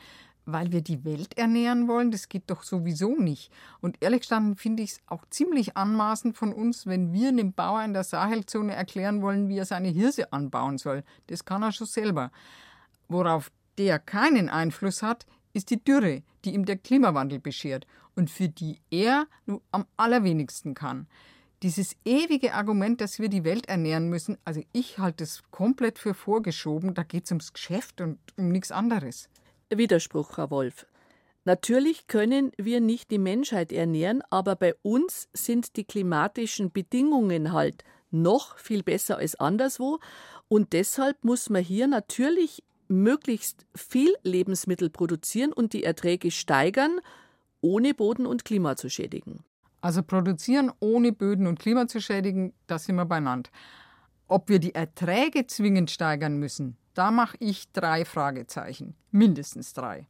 Weil 0.51 0.71
wir 0.71 0.81
die 0.81 1.03
Welt 1.03 1.37
ernähren 1.37 1.87
wollen, 1.87 2.11
das 2.11 2.29
geht 2.29 2.49
doch 2.49 2.63
sowieso 2.63 3.15
nicht. 3.15 3.51
Und 3.79 3.97
ehrlich 4.01 4.21
gestanden 4.21 4.55
finde 4.55 4.83
ich 4.83 4.91
es 4.91 5.01
auch 5.07 5.25
ziemlich 5.29 5.77
anmaßend 5.77 6.37
von 6.37 6.53
uns, 6.53 6.85
wenn 6.85 7.13
wir 7.13 7.29
einem 7.29 7.53
Bauer 7.53 7.83
in 7.83 7.93
der 7.93 8.03
Sahelzone 8.03 8.73
erklären 8.73 9.21
wollen, 9.21 9.49
wie 9.49 9.57
er 9.57 9.65
seine 9.65 9.89
Hirse 9.89 10.31
anbauen 10.33 10.77
soll. 10.77 11.03
Das 11.27 11.45
kann 11.45 11.63
er 11.63 11.71
schon 11.71 11.87
selber. 11.87 12.31
Worauf 13.07 13.51
der 13.77 13.99
keinen 13.99 14.49
Einfluss 14.49 15.01
hat, 15.01 15.25
ist 15.53 15.69
die 15.69 15.83
Dürre, 15.83 16.23
die 16.45 16.53
ihm 16.53 16.65
der 16.65 16.77
Klimawandel 16.77 17.39
beschert 17.39 17.85
und 18.15 18.29
für 18.29 18.49
die 18.49 18.79
er 18.89 19.27
nur 19.45 19.61
am 19.71 19.85
allerwenigsten 19.97 20.73
kann. 20.73 21.07
Dieses 21.63 21.95
ewige 22.05 22.55
Argument, 22.55 23.01
dass 23.01 23.19
wir 23.19 23.29
die 23.29 23.43
Welt 23.43 23.67
ernähren 23.67 24.09
müssen, 24.09 24.37
also 24.45 24.63
ich 24.71 24.97
halte 24.97 25.23
es 25.23 25.43
komplett 25.51 25.99
für 25.99 26.15
vorgeschoben, 26.15 26.95
da 26.95 27.03
geht 27.03 27.25
es 27.25 27.31
ums 27.31 27.53
Geschäft 27.53 28.01
und 28.01 28.17
um 28.35 28.49
nichts 28.49 28.71
anderes. 28.71 29.29
Widerspruch, 29.77 30.31
Frau 30.31 30.49
Wolf. 30.49 30.85
Natürlich 31.43 32.07
können 32.07 32.51
wir 32.57 32.81
nicht 32.81 33.09
die 33.09 33.17
Menschheit 33.17 33.71
ernähren, 33.71 34.21
aber 34.29 34.55
bei 34.55 34.75
uns 34.83 35.27
sind 35.33 35.75
die 35.75 35.85
klimatischen 35.85 36.71
Bedingungen 36.71 37.51
halt 37.51 37.83
noch 38.11 38.59
viel 38.59 38.83
besser 38.83 39.17
als 39.17 39.35
anderswo 39.35 39.99
und 40.47 40.73
deshalb 40.73 41.23
muss 41.23 41.49
man 41.49 41.63
hier 41.63 41.87
natürlich 41.87 42.63
möglichst 42.89 43.65
viel 43.73 44.13
Lebensmittel 44.21 44.89
produzieren 44.89 45.53
und 45.53 45.73
die 45.73 45.83
Erträge 45.83 46.29
steigern, 46.29 46.99
ohne 47.61 47.93
Boden 47.93 48.25
und 48.25 48.45
Klima 48.45 48.75
zu 48.75 48.89
schädigen. 48.89 49.43
Also 49.79 50.03
produzieren 50.03 50.71
ohne 50.79 51.11
Böden 51.11 51.47
und 51.47 51.59
Klima 51.59 51.87
zu 51.87 52.01
schädigen, 52.01 52.53
das 52.67 52.85
sind 52.85 52.95
wir 52.97 53.05
beieinander. 53.05 53.49
Ob 54.27 54.49
wir 54.49 54.59
die 54.59 54.75
Erträge 54.75 55.47
zwingend 55.47 55.89
steigern 55.89 56.37
müssen, 56.37 56.77
da 56.93 57.11
mache 57.11 57.37
ich 57.39 57.71
drei 57.71 58.05
Fragezeichen. 58.05 58.95
Mindestens 59.11 59.73
drei. 59.73 60.07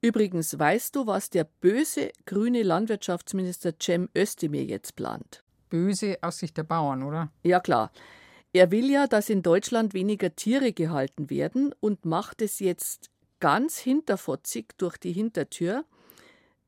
Übrigens, 0.00 0.56
weißt 0.58 0.94
du, 0.94 1.06
was 1.06 1.30
der 1.30 1.44
böse 1.44 2.12
grüne 2.24 2.62
Landwirtschaftsminister 2.62 3.72
Cem 3.80 4.08
Özdemir 4.16 4.64
jetzt 4.64 4.94
plant? 4.94 5.42
Böse 5.68 6.18
aus 6.22 6.38
Sicht 6.38 6.56
der 6.56 6.62
Bauern, 6.62 7.02
oder? 7.02 7.30
Ja, 7.42 7.60
klar. 7.60 7.90
Er 8.52 8.70
will 8.70 8.90
ja, 8.90 9.06
dass 9.06 9.28
in 9.28 9.42
Deutschland 9.42 9.94
weniger 9.94 10.34
Tiere 10.34 10.72
gehalten 10.72 11.30
werden 11.30 11.74
und 11.80 12.04
macht 12.04 12.40
es 12.42 12.60
jetzt 12.60 13.10
ganz 13.40 13.78
hinterfotzig 13.78 14.68
durch 14.78 14.96
die 14.96 15.12
Hintertür, 15.12 15.84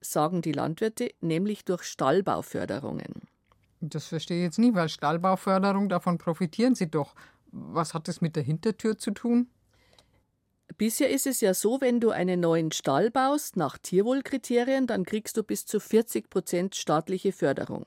sagen 0.00 0.42
die 0.42 0.52
Landwirte, 0.52 1.10
nämlich 1.20 1.64
durch 1.64 1.84
Stallbauförderungen. 1.84 3.22
Das 3.80 4.08
verstehe 4.08 4.38
ich 4.38 4.44
jetzt 4.44 4.58
nie, 4.58 4.74
weil 4.74 4.88
Stallbauförderung, 4.88 5.88
davon 5.88 6.18
profitieren 6.18 6.74
sie 6.74 6.90
doch. 6.90 7.14
Was 7.52 7.94
hat 7.94 8.08
das 8.08 8.20
mit 8.20 8.36
der 8.36 8.42
Hintertür 8.42 8.98
zu 8.98 9.10
tun? 9.10 9.48
Bisher 10.78 11.10
ist 11.10 11.26
es 11.26 11.40
ja 11.40 11.52
so, 11.52 11.80
wenn 11.80 12.00
du 12.00 12.10
einen 12.10 12.40
neuen 12.40 12.70
Stall 12.72 13.10
baust 13.10 13.56
nach 13.56 13.76
Tierwohlkriterien, 13.78 14.86
dann 14.86 15.04
kriegst 15.04 15.36
du 15.36 15.42
bis 15.42 15.66
zu 15.66 15.80
40 15.80 16.30
Prozent 16.30 16.74
staatliche 16.76 17.32
Förderung. 17.32 17.84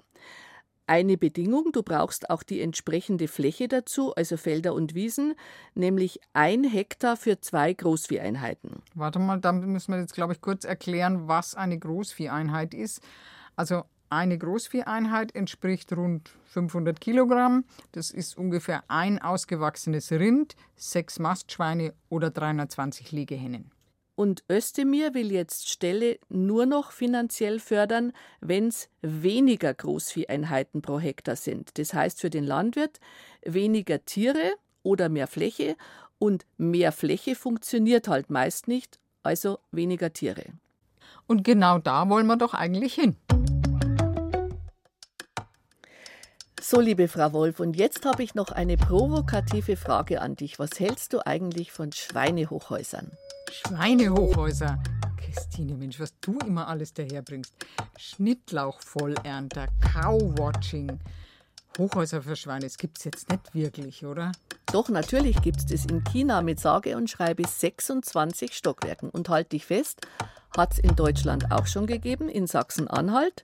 Eine 0.86 1.18
Bedingung, 1.18 1.72
du 1.72 1.82
brauchst 1.82 2.30
auch 2.30 2.44
die 2.44 2.60
entsprechende 2.60 3.30
Fläche 3.30 3.70
dazu, 3.70 4.14
also 4.16 4.36
Felder 4.36 4.74
und 4.74 4.94
Wiesen, 4.94 5.34
nämlich 5.76 6.20
ein 6.34 6.66
Hektar 6.66 7.16
für 7.16 7.40
zwei 7.40 7.74
Großvieheinheiten. 7.74 8.84
Warte 8.94 9.20
mal, 9.20 9.40
da 9.40 9.54
müssen 9.54 9.94
wir 9.94 10.02
jetzt, 10.02 10.14
glaube 10.14 10.34
ich, 10.34 10.42
kurz 10.42 10.66
erklären, 10.66 11.30
was 11.30 11.56
eine 11.56 11.80
Großvieheinheit 11.80 12.74
ist. 12.74 13.02
Also 13.56 13.84
eine 14.14 14.38
Großvieheinheit 14.38 15.36
entspricht 15.36 15.92
rund 15.94 16.32
500 16.46 17.00
Kilogramm. 17.02 17.66
Das 17.92 18.12
ist 18.12 18.38
ungefähr 18.38 18.84
ein 18.88 19.22
ausgewachsenes 19.22 20.12
Rind, 20.12 20.56
sechs 20.76 21.20
Mastschweine 21.20 21.94
oder 22.10 22.30
320 22.30 23.12
Legehennen. 23.12 23.72
Und 24.16 24.44
Özdemir 24.48 25.16
will 25.16 25.32
jetzt 25.32 25.70
Ställe 25.70 26.20
nur 26.30 26.68
noch 26.68 26.92
finanziell 26.92 27.60
fördern, 27.60 28.14
wenn 28.42 28.68
es 28.68 28.88
weniger 29.02 29.74
Großvieheinheiten 29.74 30.84
pro 30.84 31.00
Hektar 31.00 31.36
sind. 31.36 31.80
Das 31.80 31.96
heißt 31.96 32.22
für 32.22 32.30
den 32.30 32.44
Landwirt 32.44 33.00
weniger 33.44 34.06
Tiere 34.06 34.54
oder 34.84 35.10
mehr 35.10 35.28
Fläche 35.28 35.76
und 36.20 36.46
mehr 36.58 36.92
Fläche 36.92 37.36
funktioniert 37.36 38.08
halt 38.08 38.30
meist 38.30 38.68
nicht, 38.68 39.00
also 39.24 39.58
weniger 39.72 40.14
Tiere. 40.14 40.46
Und 41.26 41.44
genau 41.44 41.80
da 41.80 42.08
wollen 42.10 42.28
wir 42.28 42.38
doch 42.38 42.54
eigentlich 42.54 42.94
hin. 42.94 43.16
So, 46.66 46.80
liebe 46.80 47.10
Frau 47.10 47.34
Wolf, 47.34 47.60
und 47.60 47.76
jetzt 47.76 48.06
habe 48.06 48.24
ich 48.24 48.36
noch 48.36 48.50
eine 48.50 48.78
provokative 48.78 49.76
Frage 49.76 50.22
an 50.22 50.38
dich. 50.38 50.60
Was 50.60 50.80
hältst 50.80 51.12
du 51.12 51.20
eigentlich 51.28 51.74
von 51.74 51.92
Schweinehochhäusern? 51.92 53.12
Schweinehochhäuser? 53.52 54.82
Christine, 55.18 55.76
Mensch, 55.76 56.00
was 56.00 56.14
du 56.22 56.38
immer 56.48 56.70
alles 56.70 56.94
daherbringst. 56.94 57.54
Schnittlauchvollernter, 57.98 59.68
Cow-Watching, 59.82 61.02
Hochhäuser 61.78 62.22
für 62.22 62.38
Schweine, 62.38 62.62
das 62.62 62.78
gibt 62.78 62.98
es 62.98 63.04
jetzt 63.04 63.30
nicht 63.30 63.54
wirklich, 63.54 64.06
oder? 64.06 64.32
Doch, 64.72 64.88
natürlich 64.88 65.42
gibt 65.42 65.58
es 65.58 65.66
das 65.66 65.86
in 65.86 66.02
China 66.06 66.42
mit 66.42 66.62
sage 66.62 66.96
und 66.96 67.10
schreibe 67.10 67.46
26 67.46 68.54
Stockwerken. 68.54 69.10
Und 69.10 69.28
halt 69.28 69.52
dich 69.52 69.66
fest, 69.66 70.08
hat 70.56 70.72
es 70.72 70.80
in 70.80 70.96
Deutschland 70.96 71.52
auch 71.52 71.68
schon 71.68 71.88
gegeben, 71.88 72.30
in 72.30 72.48
Sachsen-Anhalt. 72.48 73.44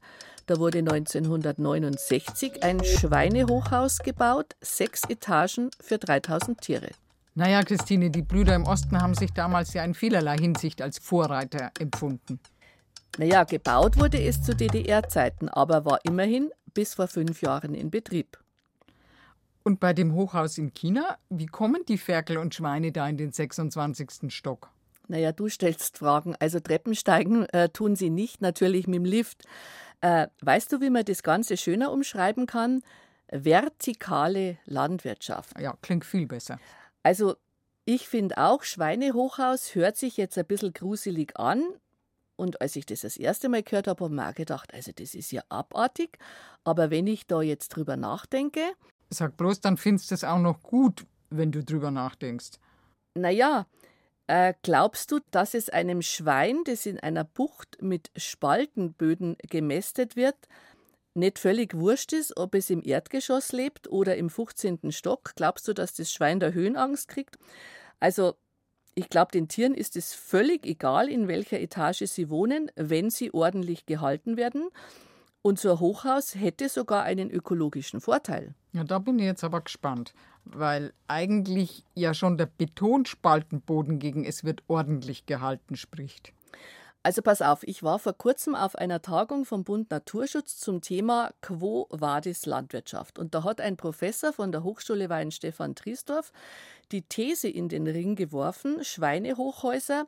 Da 0.49 0.57
wurde 0.57 0.79
1969 0.79 2.63
ein 2.63 2.83
Schweinehochhaus 2.83 3.99
gebaut, 3.99 4.55
sechs 4.61 5.03
Etagen 5.07 5.69
für 5.79 5.99
3000 5.99 6.59
Tiere. 6.59 6.89
Naja, 7.35 7.61
Christine, 7.61 8.09
die 8.09 8.23
Brüder 8.23 8.55
im 8.55 8.63
Osten 8.63 8.99
haben 8.99 9.13
sich 9.13 9.31
damals 9.31 9.75
ja 9.75 9.83
in 9.83 9.93
vielerlei 9.93 10.37
Hinsicht 10.37 10.81
als 10.81 10.97
Vorreiter 10.97 11.69
empfunden. 11.79 12.39
Naja, 13.19 13.43
gebaut 13.43 13.99
wurde 13.99 14.23
es 14.23 14.41
zu 14.41 14.55
DDR-Zeiten, 14.55 15.49
aber 15.49 15.85
war 15.85 15.99
immerhin 16.01 16.49
bis 16.73 16.95
vor 16.95 17.07
fünf 17.07 17.43
Jahren 17.43 17.75
in 17.75 17.91
Betrieb. 17.91 18.39
Und 19.61 19.79
bei 19.79 19.93
dem 19.93 20.15
Hochhaus 20.15 20.57
in 20.57 20.73
China, 20.73 21.19
wie 21.29 21.45
kommen 21.45 21.83
die 21.87 21.99
Ferkel 21.99 22.39
und 22.39 22.55
Schweine 22.55 22.91
da 22.91 23.07
in 23.07 23.17
den 23.17 23.31
26. 23.31 24.33
Stock? 24.33 24.71
Naja, 25.09 25.31
du 25.31 25.49
stellst 25.49 25.97
Fragen. 25.97 26.35
Also 26.39 26.59
Treppensteigen 26.59 27.49
äh, 27.49 27.69
tun 27.69 27.95
sie 27.95 28.11
nicht, 28.11 28.41
natürlich 28.41 28.87
mit 28.87 28.97
dem 28.97 29.05
Lift. 29.05 29.43
Äh, 30.01 30.27
weißt 30.41 30.71
du, 30.71 30.81
wie 30.81 30.89
man 30.89 31.05
das 31.05 31.23
Ganze 31.23 31.57
schöner 31.57 31.91
umschreiben 31.91 32.45
kann? 32.45 32.81
Vertikale 33.31 34.57
Landwirtschaft. 34.65 35.59
Ja, 35.59 35.77
klingt 35.81 36.05
viel 36.05 36.25
besser. 36.25 36.59
Also, 37.03 37.35
ich 37.85 38.07
finde 38.07 38.37
auch, 38.37 38.63
Schweinehochhaus 38.63 39.75
hört 39.75 39.97
sich 39.97 40.17
jetzt 40.17 40.37
ein 40.37 40.45
bisschen 40.45 40.73
gruselig 40.73 41.37
an. 41.37 41.63
Und 42.35 42.61
als 42.61 42.75
ich 42.75 42.85
das 42.85 43.01
das 43.01 43.17
erste 43.17 43.49
Mal 43.49 43.63
gehört 43.63 43.87
habe, 43.87 44.03
habe 44.03 44.13
ich 44.13 44.19
mir 44.19 44.29
auch 44.29 44.33
gedacht, 44.33 44.73
also 44.73 44.91
das 44.95 45.13
ist 45.13 45.31
ja 45.31 45.41
abartig. 45.49 46.17
Aber 46.63 46.89
wenn 46.89 47.05
ich 47.07 47.27
da 47.27 47.41
jetzt 47.41 47.69
drüber 47.69 47.97
nachdenke. 47.97 48.61
Sag 49.09 49.35
bloß, 49.35 49.59
dann 49.59 49.75
findest 49.75 50.11
du 50.11 50.15
es 50.15 50.23
auch 50.23 50.39
noch 50.39 50.61
gut, 50.61 51.05
wenn 51.29 51.51
du 51.51 51.63
drüber 51.63 51.91
nachdenkst. 51.91 52.51
Naja, 53.15 53.65
äh, 54.29 54.53
glaubst 54.61 55.11
du, 55.11 55.19
dass 55.31 55.55
es 55.55 55.69
einem 55.69 56.03
Schwein, 56.03 56.63
das 56.63 56.85
in 56.85 56.99
einer 56.99 57.23
Bucht 57.23 57.81
mit 57.81 58.11
Spaltenböden 58.15 59.37
gemästet 59.49 60.15
wird, 60.15 60.35
nicht 61.15 61.39
völlig 61.39 61.73
wurscht 61.73 62.13
ist, 62.13 62.37
ob 62.37 62.53
es 62.53 62.69
im 62.69 62.83
Erdgeschoss 62.83 63.53
lebt 63.53 63.89
oder 63.89 64.17
im 64.17 64.29
15. 64.29 64.91
Stock? 64.91 65.33
Glaubst 65.35 65.67
du, 65.67 65.73
dass 65.73 65.95
das 65.95 66.11
Schwein 66.13 66.39
da 66.39 66.49
Höhenangst 66.49 67.07
kriegt? 67.07 67.39
Also, 67.99 68.35
ich 68.93 69.09
glaube, 69.09 69.31
den 69.31 69.47
Tieren 69.47 69.73
ist 69.73 69.95
es 69.95 70.13
völlig 70.13 70.63
egal, 70.63 71.09
in 71.09 71.27
welcher 71.27 71.59
Etage 71.59 72.03
sie 72.05 72.29
wohnen, 72.29 72.71
wenn 72.75 73.09
sie 73.09 73.33
ordentlich 73.33 73.87
gehalten 73.87 74.37
werden. 74.37 74.69
Ein 75.43 75.55
Hochhaus 75.57 76.35
hätte 76.35 76.67
sogar 76.67 77.03
einen 77.03 77.31
ökologischen 77.31 78.01
Vorteil. 78.01 78.53
Ja, 78.73 78.83
da 78.83 78.99
bin 78.99 79.17
ich 79.19 79.25
jetzt 79.25 79.43
aber 79.43 79.61
gespannt, 79.61 80.13
weil 80.43 80.93
eigentlich 81.07 81.85
ja 81.95 82.13
schon 82.13 82.37
der 82.37 82.45
Betonspaltenboden 82.45 83.99
gegen 83.99 84.25
es 84.25 84.43
wird 84.43 84.63
ordentlich 84.67 85.25
gehalten 85.25 85.75
spricht. 85.75 86.33
Also 87.01 87.21
pass 87.21 87.41
auf, 87.41 87.63
ich 87.63 87.81
war 87.81 87.97
vor 87.97 88.11
kurzem 88.11 88.55
auf 88.55 88.75
einer 88.75 89.01
Tagung 89.01 89.45
vom 89.45 89.63
Bund 89.63 89.89
Naturschutz 89.89 90.57
zum 90.57 90.81
Thema 90.81 91.31
Quo 91.41 91.87
Vadis 91.89 92.45
Landwirtschaft. 92.45 93.17
Und 93.17 93.33
da 93.33 93.45
hat 93.45 93.61
ein 93.61 93.77
Professor 93.77 94.33
von 94.33 94.51
der 94.51 94.63
Hochschule 94.63 95.09
Wein 95.09 95.31
Stefan 95.31 95.75
Triesdorf 95.75 96.33
die 96.91 97.03
These 97.03 97.47
in 97.47 97.69
den 97.69 97.87
Ring 97.87 98.15
geworfen, 98.15 98.83
Schweinehochhäuser 98.83 100.07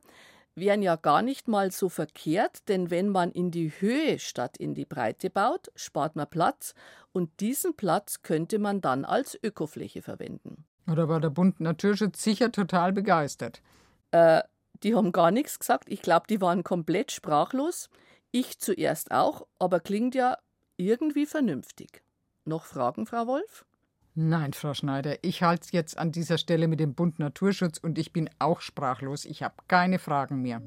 wären 0.56 0.82
ja 0.82 0.96
gar 0.96 1.22
nicht 1.22 1.48
mal 1.48 1.72
so 1.72 1.90
verkehrt, 1.90 2.68
denn 2.68 2.90
wenn 2.90 3.10
man 3.10 3.32
in 3.32 3.52
die 3.52 3.70
Höhe 3.70 4.20
statt 4.20 4.58
in 4.58 4.74
die 4.74 4.86
Breite 4.86 5.30
baut, 5.30 5.72
spart 5.76 6.16
man 6.16 6.30
Platz 6.30 6.74
und 7.12 7.40
diesen 7.40 7.76
Platz 7.76 8.22
könnte 8.22 8.60
man 8.60 8.82
dann 8.82 9.06
als 9.06 9.38
Ökofläche 9.42 10.02
verwenden. 10.02 10.66
Oder 10.90 11.08
war 11.08 11.20
der 11.20 11.30
Bund 11.30 11.60
Naturschutz 11.60 12.24
sicher 12.24 12.52
total 12.52 12.92
begeistert? 12.92 13.62
Äh, 14.12 14.42
die 14.84 14.96
haben 14.96 15.12
gar 15.12 15.32
nichts 15.32 15.60
gesagt. 15.60 15.86
Ich 15.88 16.02
glaube, 16.02 16.26
die 16.28 16.42
waren 16.42 16.64
komplett 16.64 17.12
sprachlos. 17.12 17.90
Ich 18.32 18.60
zuerst 18.60 19.12
auch, 19.12 19.48
aber 19.60 19.80
klingt 19.80 20.16
ja 20.16 20.38
irgendwie 20.78 21.26
vernünftig. 21.26 22.04
Noch 22.46 22.66
Fragen, 22.66 23.06
Frau 23.06 23.28
Wolf? 23.28 23.66
Nein, 24.14 24.52
Frau 24.52 24.74
Schneider, 24.74 25.16
ich 25.22 25.42
halte 25.42 25.64
es 25.64 25.72
jetzt 25.72 25.98
an 25.98 26.12
dieser 26.12 26.38
Stelle 26.38 26.68
mit 26.68 26.82
dem 26.82 26.96
Bund 26.96 27.18
Naturschutz 27.18 27.78
und 27.78 27.98
ich 27.98 28.12
bin 28.12 28.30
auch 28.40 28.60
sprachlos. 28.60 29.24
Ich 29.24 29.42
habe 29.42 29.56
keine 29.70 30.00
Fragen 30.00 30.42
mehr. 30.42 30.62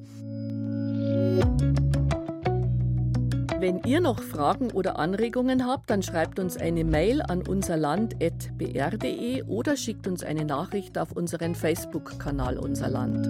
Wenn 3.61 3.83
ihr 3.85 4.01
noch 4.01 4.23
Fragen 4.23 4.71
oder 4.73 4.99
Anregungen 4.99 5.67
habt, 5.67 5.91
dann 5.91 6.03
schreibt 6.03 6.39
uns 6.39 6.57
eine 6.57 6.85
Mail 6.85 7.21
an 7.21 7.47
unserland.br.de 7.47 9.43
oder 9.43 9.77
schickt 9.77 10.07
uns 10.07 10.25
eine 10.25 10.47
Nachricht 10.47 10.97
auf 10.97 11.13
unseren 11.13 11.55
Facebook-Kanal 11.55 12.59
Unser 12.59 12.89
Land. 12.89 13.27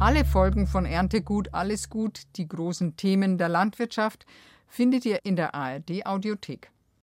Alle 0.00 0.24
Folgen 0.24 0.66
von 0.66 0.84
Erntegut, 0.84 1.54
alles 1.54 1.88
gut, 1.88 2.22
die 2.36 2.48
großen 2.48 2.96
Themen 2.96 3.38
der 3.38 3.48
Landwirtschaft 3.48 4.26
findet 4.66 5.06
ihr 5.06 5.24
in 5.24 5.36
der 5.36 5.54
ARD 5.54 6.04
Audiothek. 6.04 6.73